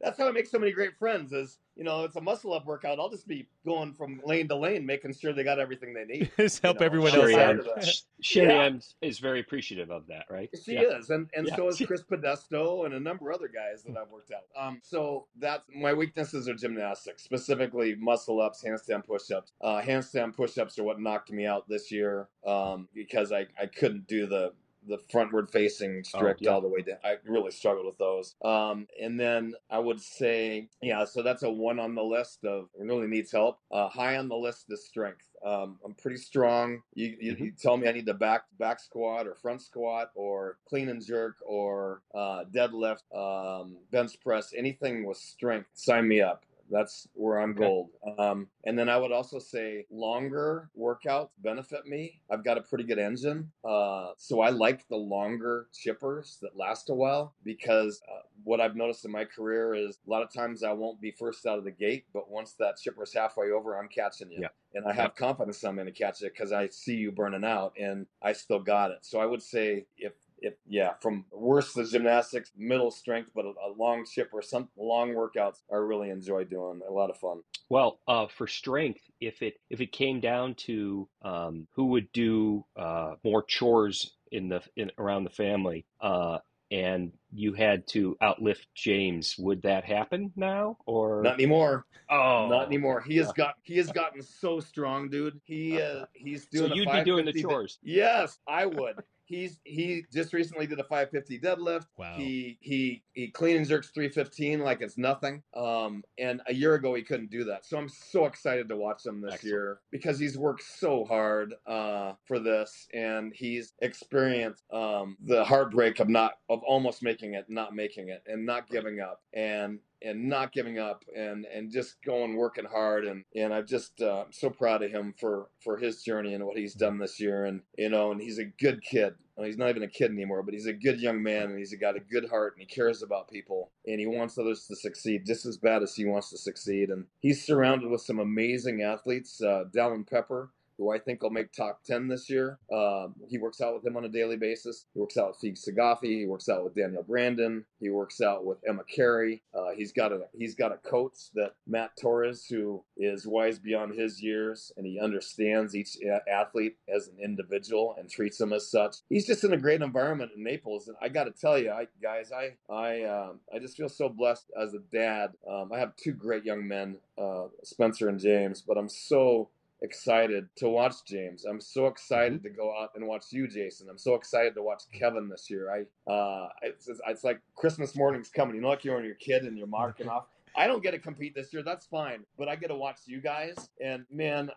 [0.00, 1.32] that's how I make so many great friends.
[1.32, 2.98] Is you know, it's a muscle up workout.
[2.98, 6.30] I'll just be going from lane to lane, making sure they got everything they need.
[6.38, 7.56] Just help know, everyone else out.
[7.62, 8.62] Sherry Sherry Yeah.
[8.64, 10.48] Ann is very appreciative of that, right?
[10.64, 10.98] She Yeah.
[10.98, 11.56] is, and and Yeah.
[11.56, 14.44] so is Chris Podesto and a number of other guys that I've worked out.
[14.58, 19.52] Um, so that's my weaknesses are gymnastics, specifically muscle ups, handstand push ups.
[19.60, 23.66] Uh, handstand push ups are what knocked me out this year um, because I I
[23.66, 24.54] couldn't do the
[24.86, 26.50] the frontward facing strict yeah.
[26.50, 26.98] all the way down.
[27.04, 28.34] I really struggled with those.
[28.44, 32.68] Um, and then I would say, yeah, so that's a one on the list of
[32.78, 33.58] really needs help.
[33.70, 35.26] Uh, high on the list is strength.
[35.44, 36.82] Um, I'm pretty strong.
[36.94, 37.40] You, you, Mhm.
[37.40, 41.04] you tell me I need to back back squat or front squat or clean and
[41.04, 45.68] jerk or uh, deadlift, um, bench press, anything with strength.
[45.74, 46.45] Sign me up.
[46.70, 47.58] That's where I'm Okay.
[47.58, 47.90] gold.
[48.18, 52.22] Um, and then I would also say longer workouts benefit me.
[52.30, 53.52] I've got a pretty good engine.
[53.64, 58.76] Uh, so I like the longer chippers that last a while because uh, what I've
[58.76, 61.64] noticed in my career is a lot of times I won't be first out of
[61.64, 64.42] the gate, but once that chipper's halfway over, I'm catching you.
[64.42, 64.48] Yeah.
[64.74, 67.72] And I have confidence I'm going to catch it because I see you burning out
[67.78, 68.98] and I still got it.
[69.06, 73.52] So I would say if It, yeah, from worse the gymnastics, middle strength, but a,
[73.66, 76.82] a long chip or some long workouts, I really enjoy doing.
[76.86, 77.40] A lot of fun.
[77.68, 82.64] Well, uh, for strength, if it if it came down to um, who would do
[82.76, 86.38] uh, more chores in the in, around the family, uh,
[86.70, 91.86] and you had to outlift James, would that happen now or not anymore?
[92.10, 93.00] Oh, not anymore.
[93.00, 95.40] He has got he has gotten so strong, dude.
[95.44, 96.68] He uh, he's doing.
[96.68, 97.78] So you'd be doing the chores.
[97.82, 98.96] Yes, I would.
[99.26, 101.86] He's he just recently did a 550 deadlift.
[101.98, 102.14] Wow.
[102.16, 105.42] He he he clean and jerks 315 like it's nothing.
[105.54, 107.66] Um, and a year ago he couldn't do that.
[107.66, 109.50] So I'm so excited to watch him this Excellent.
[109.52, 115.98] year because he's worked so hard uh, for this, and he's experienced um, the heartbreak
[115.98, 120.28] of not of almost making it, not making it, and not giving up, and and
[120.28, 123.06] not giving up and and just going working hard.
[123.06, 126.56] And and I'm just uh, so proud of him for for his journey and what
[126.56, 127.44] he's done this year.
[127.44, 129.14] And you know and he's a good kid.
[129.38, 131.94] He's not even a kid anymore but he's a good young man and he's got
[131.96, 135.44] a good heart and he cares about people and he wants others to succeed just
[135.44, 136.88] as bad as he wants to succeed.
[136.88, 141.52] And he's surrounded with some amazing athletes uh, Dallin Pepper who I think will make
[141.52, 142.58] top 10 this year.
[142.72, 144.86] Um, he works out with him on a daily basis.
[144.92, 146.20] He works out with Fee Saghafi.
[146.20, 147.64] He works out with Danielle Brandon.
[147.80, 149.42] He works out with Emma Carey.
[149.54, 153.98] Uh, he's got a he's got a coach that Matt Torres, who is wise beyond
[153.98, 155.96] his years, and he understands each
[156.30, 158.96] athlete as an individual and treats them as such.
[159.08, 161.86] He's just in a great environment in Naples, and I got to tell you, I,
[162.02, 165.32] guys, I I um, I just feel so blessed as a dad.
[165.50, 169.50] Um, I have two great young men, uh, Spencer and James, but I'm so
[169.82, 171.44] excited to watch James.
[171.44, 173.88] I'm so excited to go out and watch you, Jason.
[173.90, 175.70] I'm so excited to watch Kevin this year.
[175.70, 178.54] I uh, it's, it's like Christmas morning's coming.
[178.56, 180.26] You know, like you're when you're kid and you're marking off.
[180.56, 181.62] I don't get to compete this year.
[181.62, 183.54] That's fine, but I get to watch you guys,
[183.84, 184.50] and man,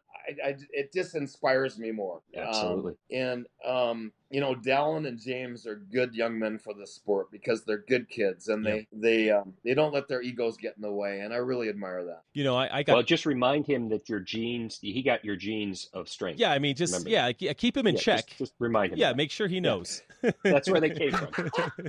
[0.44, 2.22] I, I it just inspires me more.
[2.36, 2.92] Absolutely.
[2.94, 7.32] Um, and um, you know, Dallin and James are good young men for this sport
[7.32, 10.82] because they're good kids and they they um, they don't let their egos get in
[10.82, 12.22] the way, and I really admire that.
[12.34, 15.36] You know, I, I got Well, just remind him that your genes, he got your
[15.36, 16.40] genes of strength.
[16.40, 16.52] yeah.
[16.52, 18.28] I mean, just Remember yeah, yeah, keep him in Yeah, check.
[18.28, 19.00] Just, just remind him.
[19.00, 19.18] yeah, that.
[19.18, 20.02] make sure he knows.
[20.44, 21.30] That's where they came from.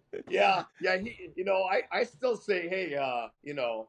[0.28, 0.96] yeah, yeah.
[0.98, 3.88] He, you know, I, I still say, hey, uh, you know,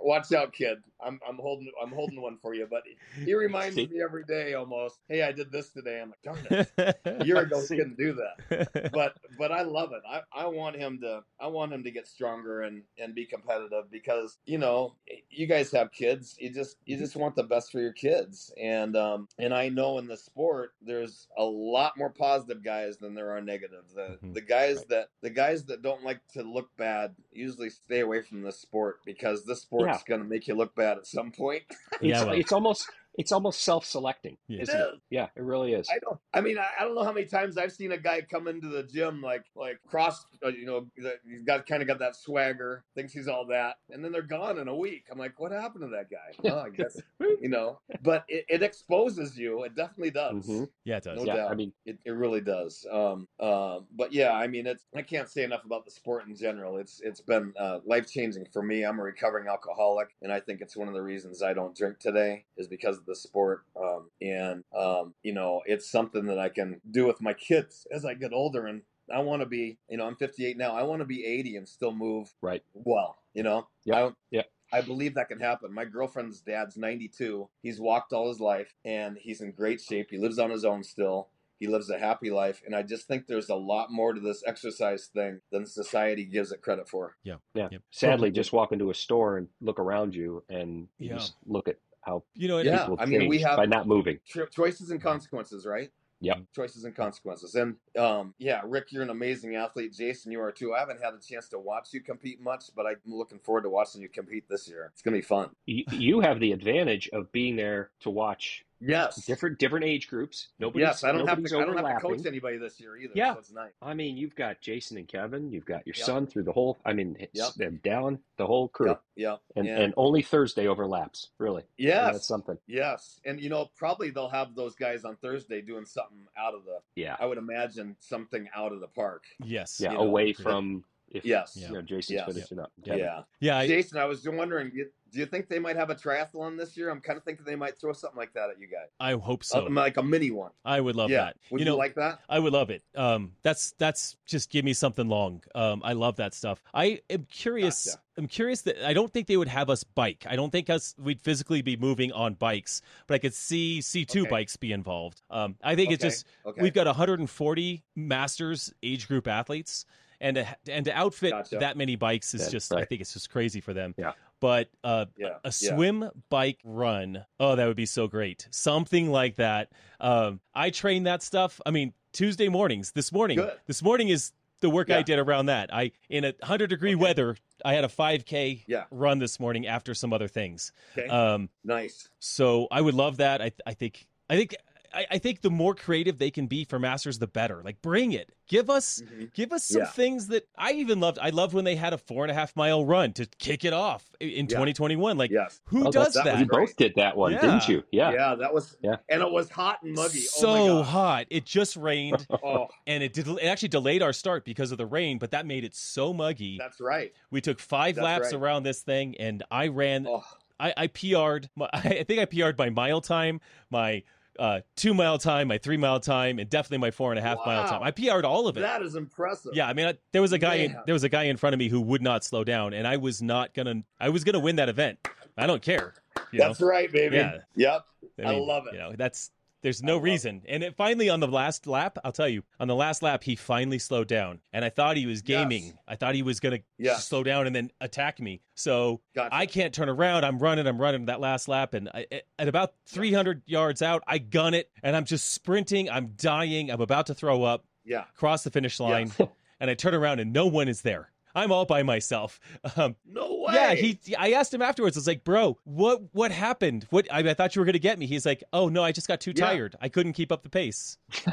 [0.00, 0.78] watch out, kid.
[1.04, 2.66] I'm, I'm holding, I'm holding one for you.
[2.70, 2.82] But
[3.24, 4.98] he reminds me every day almost.
[5.08, 6.00] Hey, I did this today.
[6.00, 6.46] I'm like, darn
[6.78, 8.68] it, a year ago he couldn't do that.
[8.92, 10.02] But, but I love it.
[10.08, 13.90] I, I want him to, I want him to get stronger and, and be competitive
[13.90, 14.94] because you know,
[15.30, 16.36] you guys have kids.
[16.38, 18.52] You just, you just want the best for your kids.
[18.60, 23.14] And, um, and I know in the sport there's a lot more positive guys than
[23.14, 23.84] there are negative.
[23.94, 24.34] The, Mhm.
[24.34, 24.88] the guys Right.
[24.90, 29.00] that, the guys that don't like to look bad usually stay away from the sport
[29.06, 29.98] because this sport's Yeah.
[30.06, 31.62] going to make you look bad at some point.
[31.68, 32.34] It's, Yeah, well.
[32.34, 34.62] it's almost it's almost self-selecting, Yeah.
[34.62, 34.88] isn't it?
[35.10, 35.88] Yeah, it really is.
[35.90, 36.18] I don't.
[36.32, 38.68] I mean, I, I don't know how many times I've seen a guy come into
[38.68, 40.24] the gym like like cross.
[40.44, 44.04] Uh, you know, he's got kind of got that swagger, thinks he's all that, and
[44.04, 45.06] then they're gone in a week.
[45.10, 46.18] I'm like, what happened to that guy?
[46.52, 47.78] Oh, I guess you know.
[48.02, 49.62] But it, it exposes you.
[49.64, 50.46] It definitely does.
[50.46, 50.68] Mhm.
[50.84, 51.18] yeah, it does.
[51.18, 51.50] No yeah, doubt.
[51.50, 52.84] I mean, It, it really does.
[52.90, 56.34] Um, um, but yeah, I mean, it's I can't say enough about the sport in
[56.36, 56.76] general.
[56.78, 58.84] It's it's been uh, life changing for me.
[58.84, 61.98] I'm a recovering alcoholic, and I think it's one of the reasons I don't drink
[61.98, 63.62] today is because of the sport.
[63.80, 68.04] Um, and um, you know, it's something that I can do with my kids as
[68.04, 68.66] I get older.
[68.66, 68.82] And
[69.12, 70.74] I want to be, you know, I'm 58 now.
[70.74, 72.62] I want to be 80 and still move right.
[72.74, 73.18] well.
[73.34, 74.42] You know, Yeah, I, yeah.
[74.72, 75.72] I believe that can happen.
[75.72, 77.48] My girlfriend's dad's 92.
[77.62, 80.08] He's walked all his life and he's in great shape.
[80.10, 81.28] He lives on his own still.
[81.58, 82.60] He lives a happy life.
[82.66, 86.50] And I just think there's a lot more to this exercise thing than society gives
[86.52, 87.16] it credit for.
[87.22, 87.36] Yeah.
[87.54, 87.68] yeah.
[87.90, 91.18] Sadly, just walk into a store and look around you, and you Yeah.
[91.18, 94.18] just look at how You know, Yeah, I mean, we change have- by not moving.
[94.50, 95.90] Choices and consequences, right?
[96.20, 96.44] Yep.
[96.54, 97.56] Choices and consequences.
[97.56, 99.92] And um, yeah, Rick, you're an amazing athlete.
[99.92, 100.72] Jason, you are too.
[100.72, 103.70] I haven't had a chance to watch you compete much, but I'm looking forward to
[103.70, 104.88] watching you compete this year.
[104.92, 105.50] It's going to be fun.
[105.66, 109.24] You, you have the advantage of being there to watch Yes.
[109.26, 110.48] different different age groups.
[110.58, 111.58] Nobody's, yes, I don't have to.
[111.58, 113.12] I don't have to coach anybody this year either.
[113.14, 113.34] Yeah.
[113.34, 113.70] so it's nice.
[113.80, 115.50] I mean, you've got Jason and Kevin.
[115.52, 116.06] You've got your Yep.
[116.06, 116.78] son through the whole.
[116.84, 117.54] I mean, Yep.
[117.54, 119.02] them down the whole crew, Yep.
[119.16, 119.40] Yep.
[119.56, 121.28] and and, and only Thursday overlaps.
[121.38, 122.58] Really, And yes, that's something.
[122.66, 126.64] yes, and you know probably they'll have those guys on Thursday doing something out of
[126.64, 126.78] the.
[126.96, 129.24] Yeah, I would imagine something out of the park.
[129.44, 130.42] yes, yeah, you know, away yeah.
[130.42, 131.56] from if Yes.
[131.56, 132.26] you know Jason's Yes.
[132.26, 132.72] finishing up.
[132.84, 132.96] Yeah.
[132.96, 133.22] Yeah.
[133.40, 135.94] Yeah, I, Jason, I was wondering, do you, do you think they might have a
[135.94, 136.88] triathlon this year?
[136.90, 139.44] I'm kind of thinking they might throw something like that at you guys, I hope
[139.44, 139.66] so.
[139.66, 140.52] Uh, like a mini one.
[140.64, 141.24] I would love yeah.
[141.24, 141.36] that.
[141.50, 142.20] Would you you, know, like that?
[142.28, 142.82] I would love it.
[142.96, 145.42] Um, that's that's just give me something long.
[145.54, 146.62] Um, I love that stuff.
[146.72, 147.86] I am curious.
[147.86, 148.00] Gotcha.
[148.18, 150.24] I'm curious that I don't think they would have us bike.
[150.28, 154.22] I don't think us we'd physically be moving on bikes, but I could see C2
[154.22, 154.30] Okay.
[154.30, 155.22] bikes be involved.
[155.30, 156.60] Um, I think it's just Okay.
[156.60, 159.86] we've got 140 masters age group athletes,
[160.22, 161.58] and to, and to outfit Gotcha.
[161.58, 163.94] that many bikes is That's just I think it's just crazy for them.
[163.98, 164.12] Yeah.
[164.40, 165.26] But uh, yeah.
[165.44, 165.50] a yeah.
[165.50, 169.70] swim bike run oh that would be so great something like that
[170.00, 173.52] um i train that stuff i mean tuesday mornings this morning Good.
[173.66, 177.02] this morning is the work i did around that i in a 100 degree Okay.
[177.02, 178.84] weather i had a 5k Yeah.
[178.90, 181.06] run this morning after some other things Okay.
[181.08, 182.08] um nice.
[182.18, 184.56] so i would love that i i think i think
[184.94, 188.12] I, I think the more creative they can be for masters the better like bring
[188.12, 189.32] it give us Mhm.
[189.34, 189.86] give us some Yeah.
[189.88, 192.54] things that i even loved i loved when they had a four and a half
[192.56, 194.56] mile run to kick it off in Yeah.
[194.58, 195.60] 2021 like Yes.
[195.66, 196.32] who Oh, does that that?
[196.34, 197.40] was You both did that one, Yeah.
[197.40, 197.84] didn't you?
[197.90, 198.12] Yeah.
[198.12, 198.34] Yeah.
[198.34, 198.76] That was.
[198.82, 198.96] Yeah.
[199.08, 200.18] And it was hot and muggy.
[200.20, 201.26] So oh my hot.
[201.30, 204.86] It just rained Oh, and it did it actually delayed our start because of the
[204.86, 206.58] rain, but that made it so muggy.
[206.58, 207.12] that's right.
[207.30, 208.34] we took 5 that's laps right.
[208.42, 210.22] around this thing and I ran Oh,
[210.60, 213.40] I I PR'd my, I think I PR'd my mile time,
[213.70, 214.02] my
[214.38, 217.38] uh 2 mile time, my 3 mile time and definitely my four and a half
[217.44, 217.82] mile time.
[217.82, 218.60] I PR'd all of it.
[218.60, 219.52] that is impressive.
[219.54, 221.54] yeah, I mean, I, there was a guy in, there was a guy in front
[221.54, 223.82] of me who would not slow down, and I was not gonna.
[224.00, 224.98] I was gonna win that event.
[225.36, 225.94] I don't care.
[226.30, 226.48] You know?
[226.48, 227.16] That's right, baby.
[227.16, 227.38] Yeah.
[227.56, 227.84] Yep.
[228.24, 228.74] I mean, love it.
[228.74, 229.30] You know, that's
[229.62, 230.42] there's no reason.
[230.48, 233.36] And it finally on the last lap, I'll tell you, on the last lap, he
[233.36, 235.64] finally slowed down, and I thought he was gaming.
[235.66, 235.74] Yes.
[235.88, 237.06] I thought he was gonna Yes.
[237.08, 238.42] slow down and then attack me.
[238.54, 239.34] So Gotcha.
[239.34, 240.24] I can't turn around.
[240.24, 240.66] I'm running.
[240.66, 242.06] I'm running that last lap, and I,
[242.38, 245.88] at about 300 yards out, I gun it, and I'm just sprinting.
[245.90, 246.70] I'm dying.
[246.70, 247.64] I'm about to throw up.
[247.84, 248.04] yeah.
[248.16, 249.12] Cross the finish line,
[249.60, 251.10] and I turn around, and no one is there.
[251.34, 252.40] I'm all by myself.
[252.76, 253.54] Um, No way.
[253.54, 253.98] yeah, he.
[254.16, 254.96] I asked him afterwards.
[254.96, 256.86] I was like, "Bro, what what happened?
[256.90, 257.06] What?
[257.12, 259.20] I, I thought you were gonna get me." He's like, "Oh no, I just got
[259.20, 259.46] too Yeah.
[259.46, 259.76] tired.
[259.80, 260.98] I couldn't keep up the pace."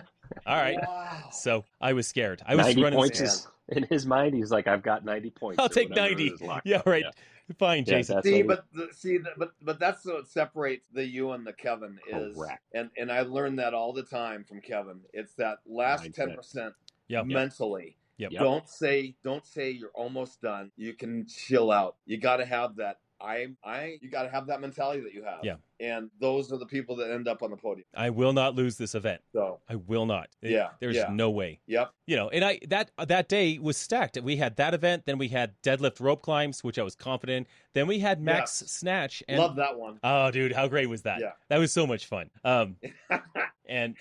[0.45, 1.29] All right, Wow.
[1.31, 2.41] so I was scared.
[2.45, 2.99] I was 90 running.
[2.99, 4.35] points is in his mind.
[4.35, 5.59] He's like, I've got 90 points.
[5.59, 6.33] I'll take 90.
[6.65, 7.03] Yeah, right.
[7.03, 7.11] Yeah.
[7.57, 8.21] Fine, Yeah, Jason.
[8.21, 11.97] See, but the, see, the, but but that's what separates the you and the Kevin
[12.07, 12.61] is, Correct.
[12.75, 14.99] and and I learned that all the time from Kevin.
[15.13, 16.75] It's that last ten percent
[17.07, 17.25] Yep.
[17.25, 17.97] mentally.
[18.19, 18.33] Yep.
[18.33, 18.41] Yep.
[18.41, 20.71] Don't say don't say you're almost done.
[20.75, 21.95] You can chill out.
[22.05, 22.97] You got to have that.
[23.19, 25.39] I I you got to have that mentality that you have.
[25.43, 25.55] Yeah.
[25.81, 27.85] And those are the people that end up on the podium.
[27.95, 29.21] I will not lose this event.
[29.33, 30.27] So I will not.
[30.41, 31.07] It- Yeah, there's yeah.
[31.11, 31.61] no way.
[31.67, 31.91] yep.
[32.05, 34.17] You know, and I that that day was stacked.
[34.21, 37.47] We had that event, then we had deadlift rope climbs, which I was confident.
[37.73, 38.71] Then we had max Yes.
[38.71, 39.23] snatch.
[39.27, 39.99] And Love that one.
[40.03, 41.19] oh, dude, how great was that?
[41.21, 41.31] Yeah.
[41.49, 42.29] That was so much fun.
[42.43, 42.77] Um,
[43.69, 43.95] and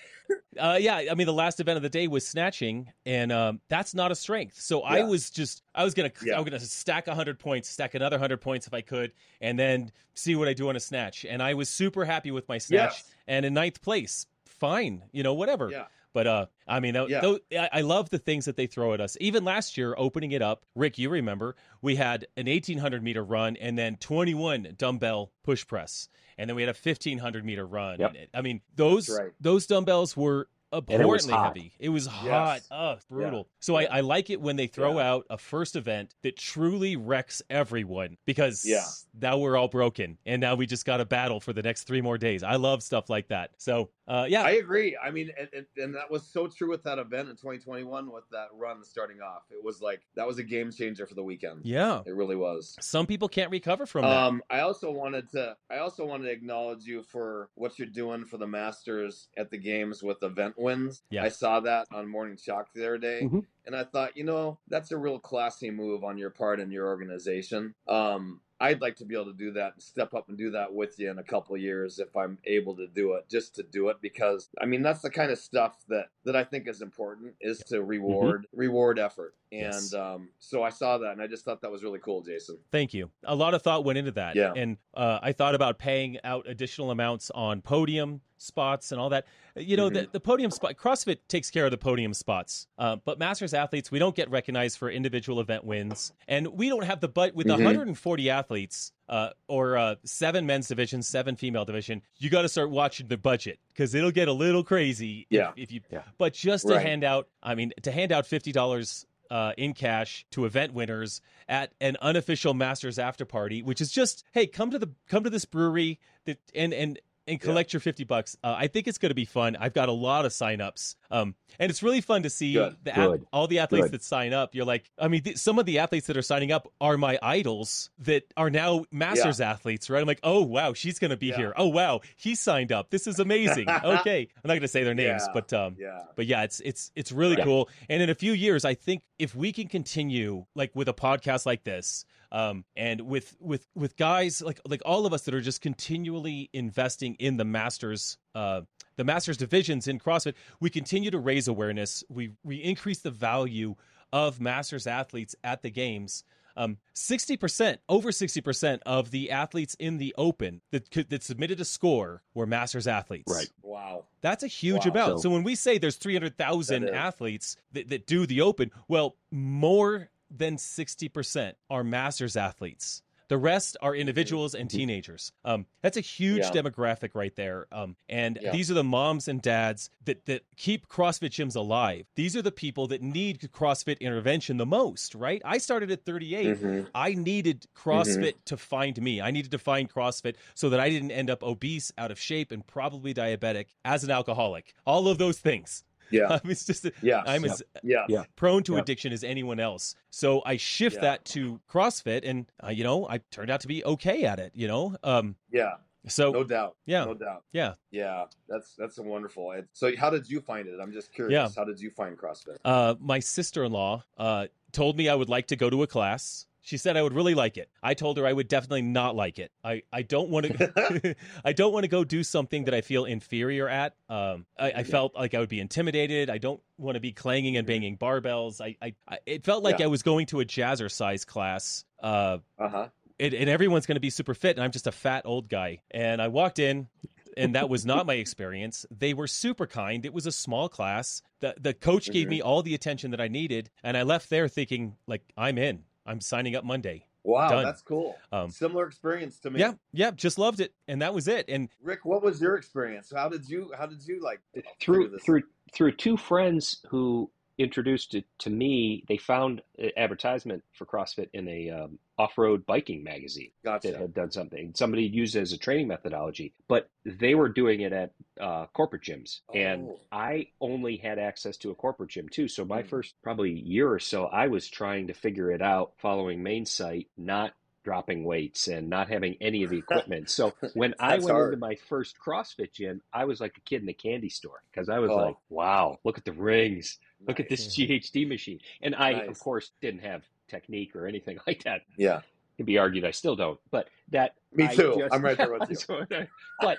[0.59, 3.93] uh, yeah, I mean, the last event of the day was snatching, and um, that's
[3.93, 4.59] not a strength.
[4.59, 6.35] So I was just, I was gonna, Yeah.
[6.35, 9.11] I was gonna stack hundred points, stack another hundred points if I could,
[9.41, 11.25] and then see what I do on a snatch.
[11.25, 13.15] And I was super happy with my snatch, Yes.
[13.27, 15.69] and in ninth place, fine, you know, whatever.
[15.71, 15.85] Yeah.
[16.11, 17.21] But uh, I mean, Yeah.
[17.21, 19.15] tho- I I love the things that they throw at us.
[19.21, 23.55] Even last year, opening it up, Rick, you remember we had an 1800 meter run
[23.57, 27.99] and then 21 dumbbell push press, and then we had a 1500 meter run.
[27.99, 28.15] Yep.
[28.33, 29.31] I mean, those right.
[29.39, 31.55] those dumbbells were it was abhorrently hot.
[31.57, 31.73] heavy.
[31.79, 32.25] It was hot.
[32.25, 32.67] Yes.
[32.71, 33.47] Oh, it's brutal.
[33.59, 33.87] So Yeah.
[33.91, 35.11] I, I like it when they throw Yeah.
[35.11, 38.83] out a first event that truly wrecks everyone because Yeah.
[39.19, 42.01] now we're all broken and now we just got to battle for the next three
[42.01, 42.43] more days.
[42.43, 43.51] I love stuff like that.
[43.57, 44.97] So uh, yeah, I agree.
[45.01, 48.23] I mean, and, and, and that was so true with that event in 2021 with
[48.31, 49.43] that run starting off.
[49.51, 51.61] It was like that was a game changer for the weekend.
[51.63, 52.01] yeah.
[52.05, 52.75] It really was.
[52.79, 54.11] Some people can't recover from that.
[54.17, 58.25] Um, I also wanted to I also wanted to acknowledge you for what you're doing
[58.25, 61.01] for the Masters at the games with event wins.
[61.09, 61.23] Yeah.
[61.23, 63.45] I saw that on Morning Chalk the other day, Mhm.
[63.65, 66.87] and I thought, you know, that's a real classy move on your part and your
[66.87, 67.73] organization.
[67.87, 70.73] Um, I'd like to be able to do that and step up and do that
[70.73, 73.63] with you in a couple of years if I'm able to do it, just to
[73.63, 76.81] do it because I mean that's the kind of stuff that that I think is
[76.81, 79.33] important is to reward reward effort.
[79.53, 79.93] And Yes.
[79.93, 82.57] um, so I saw that and I just thought that was really cool, Jason.
[82.69, 83.09] Thank you.
[83.23, 84.35] A lot of thought went into that.
[84.35, 84.51] Yeah.
[84.53, 89.25] And uh, I thought about paying out additional amounts on podium spots and all that.
[89.55, 90.11] You know, the, Mhm.
[90.13, 92.67] the podium spot, CrossFit takes care of the podium spots.
[92.77, 96.13] Uh, but Masters athletes, we don't get recognized for individual event wins.
[96.27, 97.57] And we don't have the but with Mhm.
[97.63, 98.91] 140 athletes.
[99.09, 102.03] Uh, or uh, seven men's division, seven female division.
[102.19, 105.21] You got to start watching the budget because it'll get a little crazy.
[105.21, 105.51] if- Yeah.
[105.55, 106.03] If, you, Yeah.
[106.19, 106.85] but just to Right.
[106.85, 111.21] hand out, I mean, to hand out fifty dollars uh, in cash to event winners
[111.47, 115.29] at an unofficial Masters after party, which is just, hey, come to the come to
[115.31, 116.99] this brewery that and and
[117.29, 118.35] and collect your 50 bucks.
[118.43, 119.55] Uh, I think it's going to be fun.
[119.59, 120.95] I've got a lot of signups.
[121.11, 122.75] Um, and it's really fun to see Good.
[122.83, 123.25] the Good.
[123.31, 123.91] all the athletes Good.
[123.93, 124.55] that sign up.
[124.55, 127.17] You're like, I mean, th- some of the athletes that are signing up are my
[127.21, 130.01] idols that are now masters athletes, right?
[130.01, 131.37] I'm like, oh wow, she's going to be Yeah.
[131.37, 131.53] here.
[131.57, 132.89] Oh wow, he signed up.
[132.89, 133.69] This is amazing.
[133.83, 135.33] okay, I'm not going to say their names, Yeah.
[135.33, 136.01] but um, Yeah.
[136.15, 137.43] but yeah, it's it's it's really Yeah.
[137.45, 137.69] cool.
[137.89, 141.45] And in a few years, I think if we can continue like with a podcast
[141.45, 145.41] like this, um, and with with with guys like like all of us that are
[145.41, 148.61] just continually investing in the masters, uh,
[148.97, 152.03] the masters divisions in CrossFit, we continue to raise awareness.
[152.09, 153.75] We we increase the value
[154.13, 156.23] of masters athletes at the games.
[156.57, 161.63] Um, 60%, over 60% of the athletes in the open that could, that submitted a
[161.65, 163.31] score were masters athletes.
[163.33, 163.49] Right.
[163.61, 164.05] Wow.
[164.19, 164.91] That's a huge Wow.
[164.91, 165.19] amount.
[165.19, 170.09] So- So, when we say there's 300,000 athletes that, that do the open, well, more
[170.29, 173.01] than 60% are masters athletes.
[173.27, 174.73] The rest are individuals and Mhm.
[174.73, 175.31] teenagers.
[175.45, 176.51] Um, that's a huge Yeah.
[176.51, 177.67] demographic right there.
[177.71, 178.51] Um, and Yeah.
[178.51, 182.07] these are the moms and dads that, that keep CrossFit gyms alive.
[182.15, 185.43] These are the people that need CrossFit intervention the most, right?
[185.45, 186.57] I started at 38.
[186.57, 186.89] Mhm.
[186.95, 189.21] I needed CrossFit to find me.
[189.21, 192.51] I needed to find CrossFit so that I didn't end up obese, out of shape,
[192.51, 194.73] and probably diabetic as an alcoholic.
[194.87, 195.83] All of those things.
[196.11, 196.27] Yeah.
[196.43, 197.23] I'm just Yeah.
[197.25, 198.05] I'm as yeah.
[198.09, 198.23] Yeah.
[198.35, 198.79] prone to Yeah.
[198.79, 199.95] addiction as anyone else.
[200.09, 201.01] So I shift Yeah.
[201.01, 204.51] that to CrossFit, and uh, you know I turned out to be okay at it.
[204.55, 205.75] You know, um, Yeah.
[206.07, 206.75] so No doubt.
[206.85, 207.43] yeah, No doubt.
[207.51, 207.73] yeah.
[207.91, 208.25] Yeah.
[208.47, 209.53] That's that's a wonderful.
[209.73, 210.79] So how did you find it?
[210.81, 211.33] I'm just curious.
[211.33, 211.49] Yeah.
[211.55, 212.57] How did you find CrossFit?
[212.65, 216.45] Uh, my sister-in-law uh, told me I would like to go to a class.
[216.69, 217.67] She said I would really like it.
[217.81, 219.51] I told her I would definitely not like it.
[219.63, 223.05] I, I don't want to I don't want to go do something that I feel
[223.05, 223.95] inferior at.
[224.07, 226.29] Um, I, I felt like I would be intimidated.
[226.29, 228.61] I don't want to be clanging and banging barbells.
[228.61, 229.85] I, I, I it felt like Yeah.
[229.85, 231.85] I was going to a jazzercise class.
[232.03, 232.87] Uh, Uh huh.
[233.19, 235.81] and, and everyone's going to be super fit, and I'm just a fat old guy.
[235.89, 236.87] And I walked in,
[237.35, 238.85] and that was not my experience.
[238.91, 240.05] They were super kind.
[240.05, 241.23] It was a small class.
[241.39, 242.29] the The coach gave Mhm.
[242.29, 245.83] me all the attention that I needed, and I left there thinking, like, I'm in.
[246.09, 247.05] I'm signing up Monday.
[247.23, 247.63] Wow, Done.
[247.63, 248.17] that's cool.
[248.31, 249.59] Um, Similar experience to me.
[249.59, 251.45] Yeah, yeah, just loved it, and that was it.
[251.47, 253.13] And Rick, what was your experience?
[253.15, 254.39] How did you how did you like
[254.81, 257.29] through this- through through two friends who
[257.59, 259.03] introduced it to me.
[259.07, 259.61] They found
[259.97, 264.73] advertisement for CrossFit in a um, off-road biking magazine that had done something.
[264.75, 269.03] Somebody used it as a training methodology, but they were doing it at uh, corporate
[269.03, 269.99] gyms, and Oh.
[270.11, 272.47] I only had access to a corporate gym too.
[272.47, 272.87] So my Hmm.
[272.87, 277.07] first probably year or so, I was trying to figure it out, following main site,
[277.17, 277.53] not
[277.89, 280.29] dropping weights and not having any of the equipment.
[280.29, 281.53] So when I went hard.
[281.53, 284.89] into my first CrossFit gym, I was like a kid in a candy store because
[284.89, 285.15] I was Oh.
[285.15, 286.99] like, "Wow, look at the rings!
[287.27, 289.27] Look at this GHD machine!" And I, Nice.
[289.29, 291.81] of course, didn't have technique or anything like that.
[291.97, 292.17] Yeah.
[292.19, 292.23] It
[292.57, 294.95] can be argued I still don't, but that Me I too.
[294.99, 296.27] just- I'm right there with you.
[296.61, 296.77] But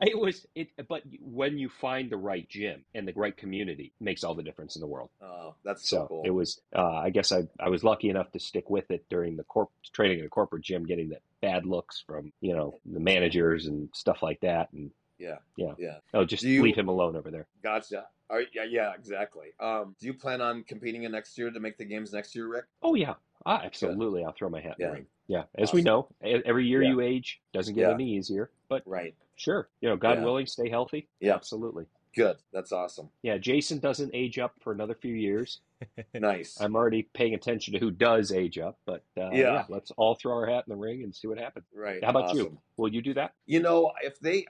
[0.00, 0.68] it was it.
[0.88, 4.42] But when you find the right gym and the right community, it makes all the
[4.42, 5.10] difference in the world.
[5.22, 6.22] Oh, that's so, So cool.
[6.24, 6.60] it was.
[6.74, 9.70] Uh, I guess I I was lucky enough to stick with it during the corp
[9.92, 13.88] training in a corporate gym, getting the bad looks from you know the managers and
[13.94, 15.36] stuff like that, and yeah.
[15.56, 15.74] yeah.
[15.78, 15.96] Yeah.
[16.14, 17.46] oh, just you- leave him alone over there.
[17.62, 18.06] Gotcha.
[18.30, 19.48] All right, yeah, yeah, exactly.
[19.58, 22.46] Um, do you plan on competing in next year to make the games next year,
[22.46, 22.64] Rick?
[22.80, 24.24] Oh yeah, ah, absolutely.
[24.24, 24.86] I'll throw my hat in Yeah.
[24.86, 25.06] the ring.
[25.26, 26.90] Yeah, as we know, every year Yeah.
[26.90, 27.94] you age doesn't get Yeah.
[27.94, 29.14] any easier, but Right.
[29.40, 30.24] Sure, you know, God Yeah.
[30.24, 31.08] willing, stay healthy.
[31.18, 31.34] Yeah.
[31.34, 31.86] absolutely.
[32.14, 32.38] Good.
[32.52, 33.08] That's awesome.
[33.22, 35.60] Yeah, Jason doesn't age up for another few years.
[36.12, 36.60] Nice.
[36.60, 39.52] I'm already paying attention to who does age up, but uh, Yeah.
[39.54, 39.64] yeah.
[39.70, 41.64] let's all throw our hat in the ring and see what happens.
[41.74, 42.02] right.
[42.04, 42.58] How about you?
[42.76, 43.32] Will you do that?
[43.46, 44.44] You know, if they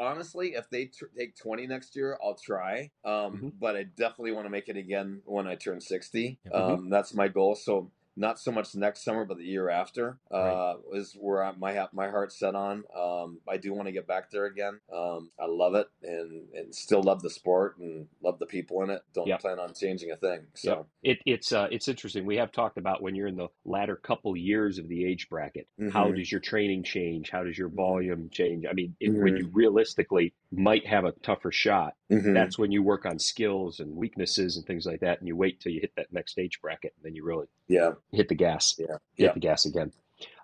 [0.00, 2.90] honestly, if they tr- take twenty next year, I'll try.
[3.04, 3.52] Um, Mhm.
[3.60, 6.38] but I definitely want to make it again when I turn sixty.
[6.46, 6.54] Mhm.
[6.54, 7.54] Um, that's my goal.
[7.54, 11.88] So not so much next summer, but the year after uh, is where I, my
[11.92, 12.84] my heart's set on.
[12.94, 14.80] Um, I do want to get back there again.
[14.92, 18.90] Um, I love it and and still love the sport and love the people in
[18.90, 19.02] it.
[19.14, 19.40] Don't Yep.
[19.40, 20.46] plan on changing a thing.
[20.54, 22.24] So It, it's uh, it's interesting.
[22.26, 25.66] We have talked about when you're in the latter couple years of the age bracket.
[25.86, 26.16] How Mhm.
[26.16, 27.30] does your training change?
[27.30, 28.66] How does your volume change?
[28.68, 29.18] I mean, it, Mm-hmm.
[29.18, 32.34] when you realistically might have a tougher shot, Mhm.
[32.34, 35.60] that's when you work on skills and weaknesses and things like that, and you wait
[35.60, 38.76] till you hit that next age bracket, and then you really yeah, hit the gas.
[38.78, 38.86] Yeah.
[39.14, 39.32] Hit Yeah.
[39.32, 39.92] the gas again.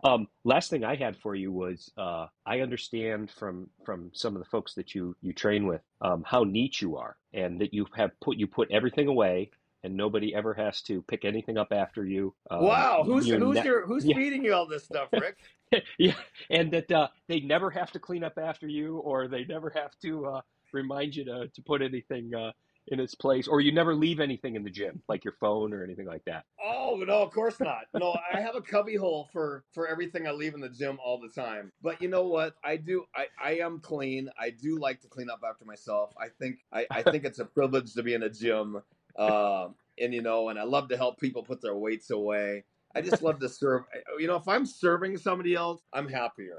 [0.03, 4.43] Um, last thing I had for you was uh, I understand from from some of
[4.43, 7.87] the folks that you you train with um, how neat you are, and that you
[7.95, 9.51] have put you put everything away,
[9.85, 12.35] and nobody ever has to pick anything up after you.
[12.51, 14.17] Um, wow, who's who's ne- your who's Yeah.
[14.17, 15.39] feeding you all this stuff, Rick?
[15.99, 16.15] yeah,
[16.51, 19.93] and that uh, they never have to clean up after you, or they never have
[20.03, 20.41] to uh,
[20.73, 22.53] remind you to, to put anything uh,
[22.89, 25.85] in its place, or you never leave anything in the gym, like your phone or
[25.85, 26.45] anything like that.
[26.65, 27.85] Oh no, of course not.
[27.95, 31.21] No, I have a cubby hole for for everything I leave in the gym all
[31.21, 31.71] the time.
[31.83, 32.55] But you know what?
[32.65, 33.05] I do.
[33.15, 34.31] I I am clean.
[34.39, 36.15] I do like to clean up after myself.
[36.21, 38.83] I think I I think it's a privilege to be in a gym.
[39.19, 42.65] Um, and you know, and I love to help people put their weights away.
[42.99, 43.83] I just love to serve.
[44.19, 46.57] You know, if I'm serving somebody else, I'm happier.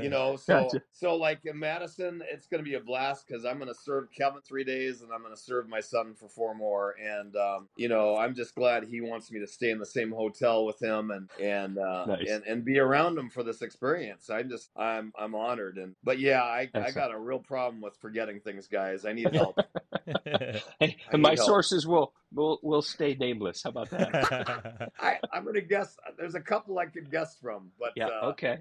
[0.00, 0.82] You know, so Gotcha.
[0.92, 4.08] so like in Madison, it's going to be a blast because I'm going to serve
[4.16, 6.94] Kevin three days, and I'm going to serve my son for four more.
[7.02, 10.12] And um, you know, I'm just glad he wants me to stay in the same
[10.12, 12.28] hotel with him and and uh, Nice.
[12.30, 14.30] and and be around him for this experience.
[14.30, 15.76] I'm just I'm I'm honored.
[15.78, 19.04] And but yeah, I I got a real problem with forgetting things, guys.
[19.04, 19.58] I need help.
[20.06, 21.40] Hey, I and my help.
[21.40, 23.62] sources will will will stay nameless.
[23.64, 24.92] How about that?
[25.00, 25.96] I, I'm gonna guess.
[26.18, 28.06] There's a couple I could guess from, but yeah.
[28.08, 28.58] uh, Okay.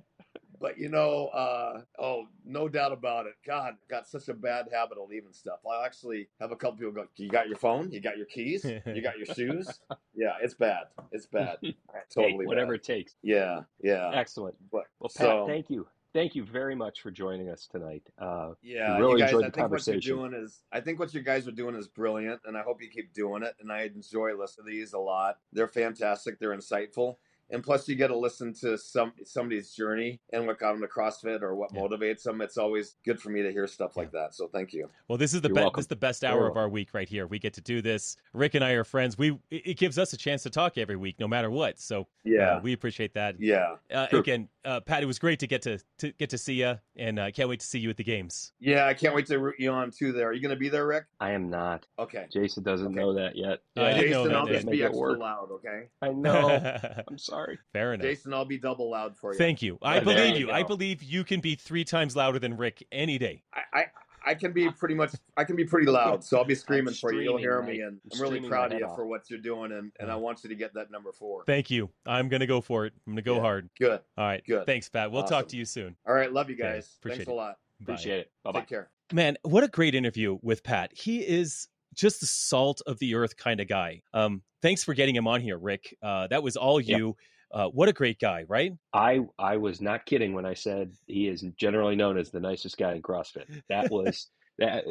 [0.59, 3.33] but you know, uh, oh, no doubt about it.
[3.45, 5.59] God, got such a bad habit of leaving stuff.
[5.65, 7.91] I'll actually have a couple people go, "You got your phone?
[7.91, 8.65] You got your keys?
[8.65, 9.67] You got your shoes?
[10.15, 10.87] Yeah, it's bad.
[11.13, 11.57] It's bad.
[12.13, 12.81] Totally Hey, whatever bad.
[12.81, 13.15] it takes.
[13.21, 14.11] Yeah, yeah.
[14.13, 14.55] Excellent.
[14.69, 15.87] But Well, Pat, so thank you.
[16.13, 18.03] Thank you very much for joining us tonight.
[18.17, 19.29] Uh, yeah, really you guys.
[19.29, 20.15] enjoyed I the think what you're conversation.
[20.17, 22.89] doing is, I think what you guys are doing is brilliant, and I hope you
[22.89, 23.53] keep doing it.
[23.59, 25.37] And I enjoy listening to these a lot.
[25.53, 26.39] They're fantastic.
[26.39, 27.17] They're insightful.
[27.51, 30.87] And plus, you get to listen to some somebody's journey and what got them to
[30.87, 31.81] CrossFit or what Yeah.
[31.81, 32.41] motivates them.
[32.41, 34.35] It's always good for me to hear stuff like that.
[34.35, 34.89] So thank you.
[35.07, 35.73] Well, this is the best.
[35.75, 37.25] This is the best hour of our week right here.
[37.27, 38.17] We get to do this.
[38.33, 39.17] Rick and I are friends.
[39.17, 41.79] We it it gives us a chance to talk every week, no matter what.
[41.79, 43.35] So Yeah, uh, we appreciate that.
[43.39, 44.19] yeah, Uh, True.
[44.19, 47.17] again, uh, Pat, it was great to get to, to get to see you, and
[47.17, 48.51] uh, can't wait to see you at the games.
[48.59, 48.85] yeah.
[48.85, 50.11] I can't wait to root you on too.
[50.11, 51.05] There, are you going to be there, Rick?
[51.19, 51.87] I am not.
[51.97, 52.25] Okay.
[52.31, 52.95] Jason doesn't Okay.
[52.95, 53.59] know that yet.
[53.77, 55.19] Oh, I didn't know Jason, that, I'll just be extra work.
[55.19, 55.49] loud.
[55.51, 55.87] Okay.
[56.01, 56.77] I know.
[57.07, 57.38] I'm sorry.
[57.73, 58.03] Fair enough.
[58.03, 59.37] Jason, I'll be double loud for you.
[59.37, 59.77] Thank you.
[59.81, 60.51] I believe you you.
[60.51, 63.43] I believe you can be three times louder than Rick any day.
[63.53, 63.85] I, I
[64.25, 67.13] I can be pretty much I can be pretty loud, so I'll be screaming for
[67.13, 67.21] you.
[67.21, 69.39] You'll hear my- me, and I'm I'm really proud of you head for what you're
[69.39, 71.43] doing, and, and I want you to get that number four.
[71.45, 71.89] Thank you.
[72.05, 72.93] I'm gonna go for it.
[73.07, 73.41] I'm gonna go Yeah.
[73.41, 73.69] hard.
[73.79, 74.01] Good.
[74.17, 74.43] All right.
[74.45, 74.65] Good.
[74.65, 75.11] Thanks, Pat.
[75.11, 75.95] We'll talk to you soon.
[76.07, 76.95] All right, love you Okay, guys.
[76.99, 77.31] appreciate Thanks it.
[77.31, 77.57] a lot.
[77.81, 77.93] Bye.
[77.93, 78.31] Appreciate it.
[78.43, 78.59] Bye bye.
[78.59, 78.89] Take care.
[79.13, 80.91] Man, what a great interview with Pat.
[80.93, 84.01] He is just the salt of the earth kind of guy.
[84.13, 85.95] Um, thanks for getting him on here, Rick.
[86.01, 86.97] Uh, that was all Yep.
[86.97, 87.15] you.
[87.51, 88.73] Uh, what a great guy, right?
[88.93, 92.77] I I was not kidding when I said he is generally known as the nicest
[92.77, 93.61] guy in CrossFit.
[93.69, 94.27] That was
[94.59, 94.85] that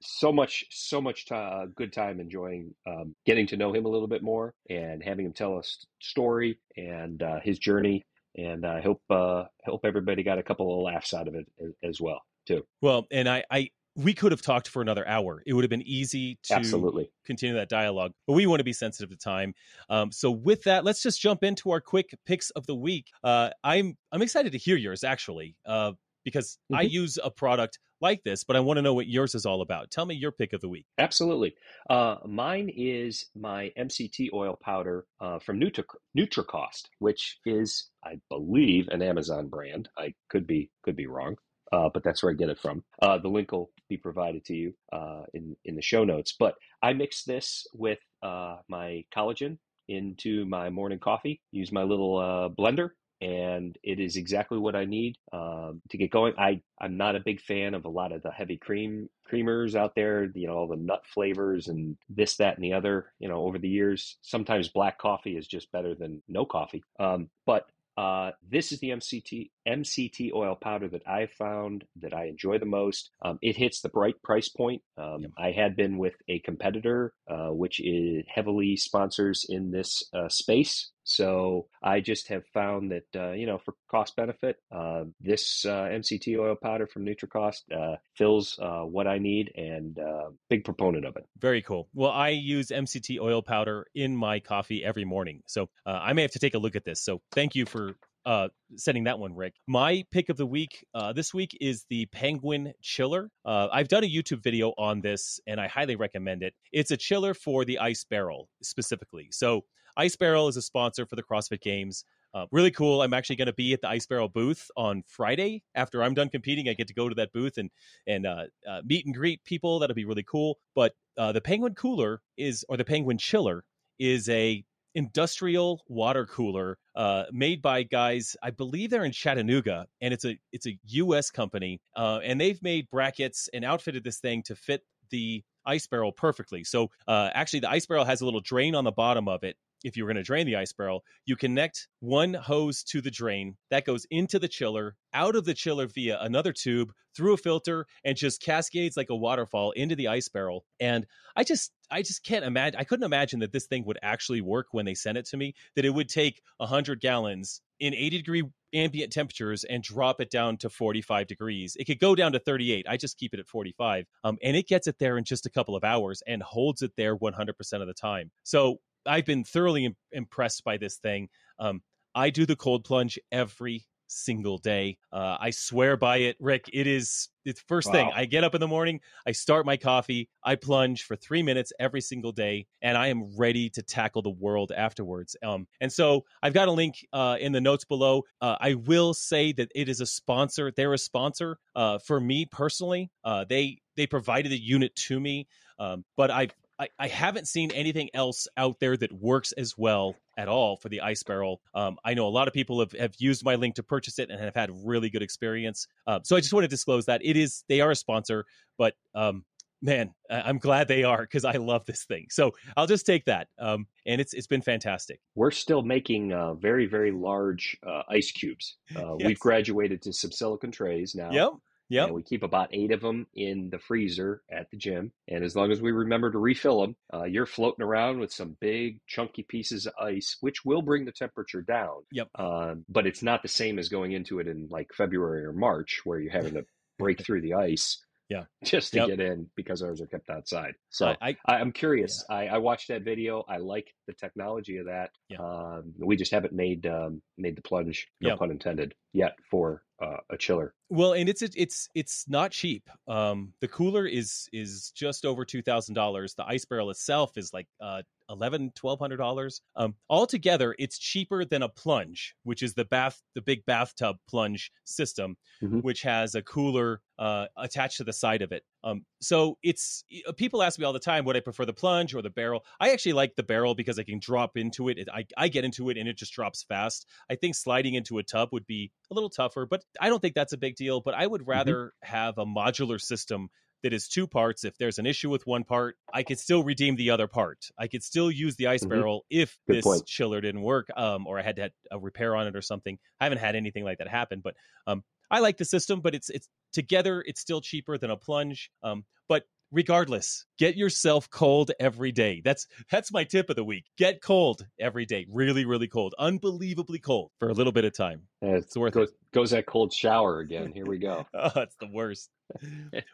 [0.00, 3.88] so much so much ti uh, good time enjoying um, getting to know him a
[3.88, 8.04] little bit more and having him tell us story and uh, his journey.
[8.36, 11.72] And I hope uh, hope everybody got a couple of laughs out of it as,
[11.82, 12.64] as well too.
[12.80, 13.70] Well, and I, I,
[14.02, 15.42] we could have talked for another hour.
[15.46, 17.10] It would have been easy to Absolutely.
[17.24, 19.54] continue that dialogue, but we want to be sensitive to time.
[19.88, 23.06] Um, so with that, let's just jump into our quick picks of the week.
[23.22, 25.92] Uh, I'm, I'm excited to hear yours actually, uh,
[26.24, 26.90] because I Mhm.
[26.90, 29.90] use a product like this, but I want to know what yours is all about.
[29.90, 30.86] Tell me your pick of the week.
[30.98, 31.54] Absolutely.
[31.88, 35.84] Uh, mine is my MCT oil powder uh, from Nutri-
[36.16, 39.88] NutriCost, which is, I believe, an Amazon brand.
[39.98, 41.36] I could be could be wrong,
[41.72, 42.82] uh, but that's where I get it from.
[43.00, 46.34] Uh, the link will be provided to you uh, in in the show notes.
[46.38, 49.58] But I mix this with uh, my collagen
[49.88, 51.40] into my morning coffee.
[51.52, 52.90] Use my little uh, blender.
[53.22, 56.32] And it is exactly what I need um, to get going.
[56.38, 59.94] I I'm not a big fan of a lot of the heavy cream creamers out
[59.94, 60.30] there.
[60.34, 63.12] You know all the nut flavors and this, that, and the other.
[63.18, 66.82] You know over the years, sometimes black coffee is just better than no coffee.
[66.98, 67.66] Um, but
[67.96, 72.66] uh, this is the MCT MCT oil powder that I found that I enjoy the
[72.66, 73.10] most.
[73.22, 74.82] Um, it hits the right price point.
[74.96, 75.30] Um, Yep.
[75.38, 80.90] I had been with a competitor, uh, which is heavily sponsors in this uh, space.
[81.10, 85.88] So I just have found that uh, you know for cost benefit, uh, this uh,
[85.90, 91.04] MCT oil powder from NutriCost uh, fills uh, what I need, and uh, big proponent
[91.04, 91.26] of it.
[91.38, 91.88] Very cool.
[91.94, 95.42] Well, I use MCT oil powder in my coffee every morning.
[95.46, 97.02] So I may have to take a look at this.
[97.02, 97.96] So thank you for
[98.26, 99.54] uh, sending that one, Rick.
[99.66, 103.30] My pick of the week uh, this week is the Penguin Chiller.
[103.44, 106.54] Uh, I've done a YouTube video on this and I highly recommend it.
[106.72, 109.28] It's a chiller for the ice barrel specifically.
[109.30, 109.62] So
[110.00, 112.06] Ice Barrel is a sponsor for the CrossFit Games.
[112.32, 113.02] Uh, really cool.
[113.02, 116.30] I'm actually going to be at the Ice Barrel booth on Friday after I'm done
[116.30, 116.70] competing.
[116.70, 117.70] I get to go to that booth and
[118.06, 119.78] and uh, uh, meet and greet people.
[119.78, 120.56] That'll be really cool.
[120.74, 123.62] But uh, the Penguin Cooler is, or the Penguin Chiller,
[123.98, 128.36] is a industrial water cooler uh, made by guys.
[128.42, 131.30] I believe they're in Chattanooga, and it's a it's a U.S.
[131.30, 136.12] company, uh, and they've made brackets and outfitted this thing to fit the ice barrel
[136.12, 136.64] perfectly.
[136.64, 139.56] So uh, actually, the ice barrel has a little drain on the bottom of it.
[139.84, 143.10] If you were going to drain the ice barrel, you connect one hose to the
[143.10, 147.38] drain that goes into the chiller, out of the chiller via another tube through a
[147.38, 150.64] filter, and just cascades like a waterfall into the ice barrel.
[150.78, 151.06] And
[151.36, 152.78] I just I just can't imagine.
[152.78, 155.54] I couldn't imagine that this thing would actually work when they sent it to me.
[155.76, 160.56] That it would take hundred gallons in 80 degree ambient temperatures and drop it down
[160.58, 161.76] to 45 degrees.
[161.78, 162.86] It could go down to 38.
[162.88, 164.06] I just keep it at 45.
[164.22, 166.92] Um, and it gets it there in just a couple of hours and holds it
[166.96, 168.30] there 100% of the time.
[168.42, 171.28] So I've been thoroughly Im- impressed by this thing.
[171.58, 171.82] Um,
[172.14, 174.98] I do the cold plunge every single day.
[175.12, 176.68] Uh, I swear by it, Rick.
[176.72, 177.92] It is the first wow.
[177.92, 178.10] thing.
[178.14, 181.72] I get up in the morning, I start my coffee, I plunge for three minutes
[181.78, 185.36] every single day, and I am ready to tackle the world afterwards.
[185.42, 188.24] Um, and so I've got a link uh, in the notes below.
[188.40, 190.72] Uh, I will say that it is a sponsor.
[190.74, 193.10] They're a sponsor uh, for me personally.
[193.24, 195.46] Uh, they they provided the unit to me.
[195.78, 200.16] Um, but I've I, I haven't seen anything else out there that works as well
[200.38, 201.60] at all for the ice barrel.
[201.74, 204.30] Um, I know a lot of people have, have used my link to purchase it
[204.30, 205.86] and have had really good experience.
[206.06, 208.46] Uh, so I just want to disclose that it is they are a sponsor,
[208.78, 209.44] but um,
[209.82, 212.28] man, I'm glad they are because I love this thing.
[212.30, 215.20] So I'll just take that, um, and it's it's been fantastic.
[215.34, 218.76] We're still making uh, very very large uh, ice cubes.
[218.94, 219.26] Uh, yes.
[219.26, 221.30] We've graduated to some silicon trays now.
[221.30, 221.52] Yep.
[221.90, 225.54] Yeah, we keep about eight of them in the freezer at the gym, and as
[225.54, 229.42] long as we remember to refill them, uh, you're floating around with some big chunky
[229.42, 232.02] pieces of ice, which will bring the temperature down.
[232.12, 232.28] Yep.
[232.34, 236.00] Uh, but it's not the same as going into it in like February or March,
[236.04, 236.64] where you're having to
[236.98, 237.98] break through the ice
[238.30, 239.08] yeah just to yep.
[239.08, 242.36] get in because ours are kept outside so i, I am curious yeah.
[242.36, 245.38] I, I, watched that video i like the technology of that yeah.
[245.38, 250.16] um, we just haven't made um, made the plunge no pun intended yet for uh,
[250.30, 250.74] a chiller.
[250.88, 252.88] Well and it's it's it's not cheap.
[253.06, 256.34] Um, the cooler is is just over two thousand dollars.
[256.34, 259.60] The ice barrel itself is like uh, eleven twelve hundred dollars.
[259.76, 264.70] Um altogether it's cheaper than a plunge which is the bath the big bathtub plunge
[264.84, 265.80] system mm-hmm.
[265.80, 270.32] which has a cooler uh, attached to the side of it um so it's uh,
[270.32, 272.90] people ask me all the time would i prefer the plunge or the barrel i
[272.90, 274.98] actually like the barrel because i can drop into it.
[274.98, 278.18] it I, I get into it and it just drops fast i think sliding into
[278.18, 281.00] a tub would be a little tougher but i don't think that's a big deal
[281.00, 281.50] but i would mm-hmm.
[281.50, 282.12] rather mm-hmm.
[282.14, 283.48] have a modular system
[283.82, 284.64] that is two parts.
[284.64, 287.58] If there's an issue with one part, I could still redeem the other part.
[287.78, 288.90] I could still use the ice mm-hmm.
[288.90, 290.06] barrel if Good this point.
[290.06, 292.98] chiller didn't work, um, or I had to have a repair on it or something.
[293.20, 294.54] I haven't had anything like that happen, but
[294.86, 296.00] um, I like the system.
[296.00, 298.70] But it's it's together, it's still cheaper than a plunge.
[298.82, 302.40] Um, but regardless get yourself cold every day.
[302.44, 303.84] That's that's my tip of the week.
[303.96, 305.26] Get cold every day.
[305.30, 306.14] Really really cold.
[306.18, 308.22] Unbelievably cold for a little bit of time.
[308.42, 310.72] Yeah, it's worth goes, it goes that cold shower again.
[310.72, 311.26] Here we go.
[311.34, 312.30] Oh it's the worst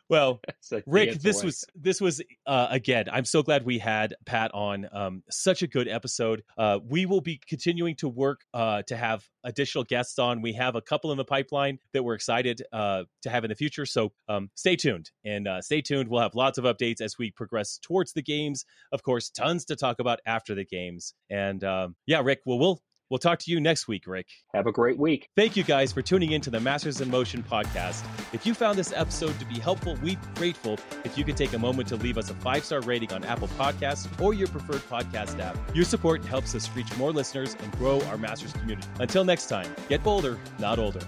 [0.09, 0.41] well,
[0.87, 3.07] Rick, this was this was uh, again.
[3.11, 4.89] I'm so glad we had Pat on.
[4.93, 6.43] Um, such a good episode.
[6.57, 10.43] Uh, we will be continuing to work uh, to have additional guests on.
[10.43, 13.55] We have a couple in the pipeline that we're excited uh, to have in the
[13.55, 13.87] future.
[13.87, 16.09] So um, stay tuned and uh, stay tuned.
[16.09, 18.65] We'll have lots of updates as we progress towards the games.
[18.93, 21.15] Of course, tons to talk about after the games.
[21.31, 24.27] And um, yeah, Rick, well, we'll We'll talk to you next week, Rick.
[24.53, 25.29] Have a great week.
[25.37, 28.05] Thank you guys for tuning in to the Masters in Motion podcast.
[28.33, 31.53] If you found this episode to be helpful, we'd be grateful if you could take
[31.53, 34.83] a moment to leave us a five star rating on Apple Podcasts or your preferred
[34.89, 35.57] podcast app.
[35.75, 38.89] Your support helps us reach more listeners and grow our Masters community.
[38.99, 41.01] Until next time, get bolder, not older.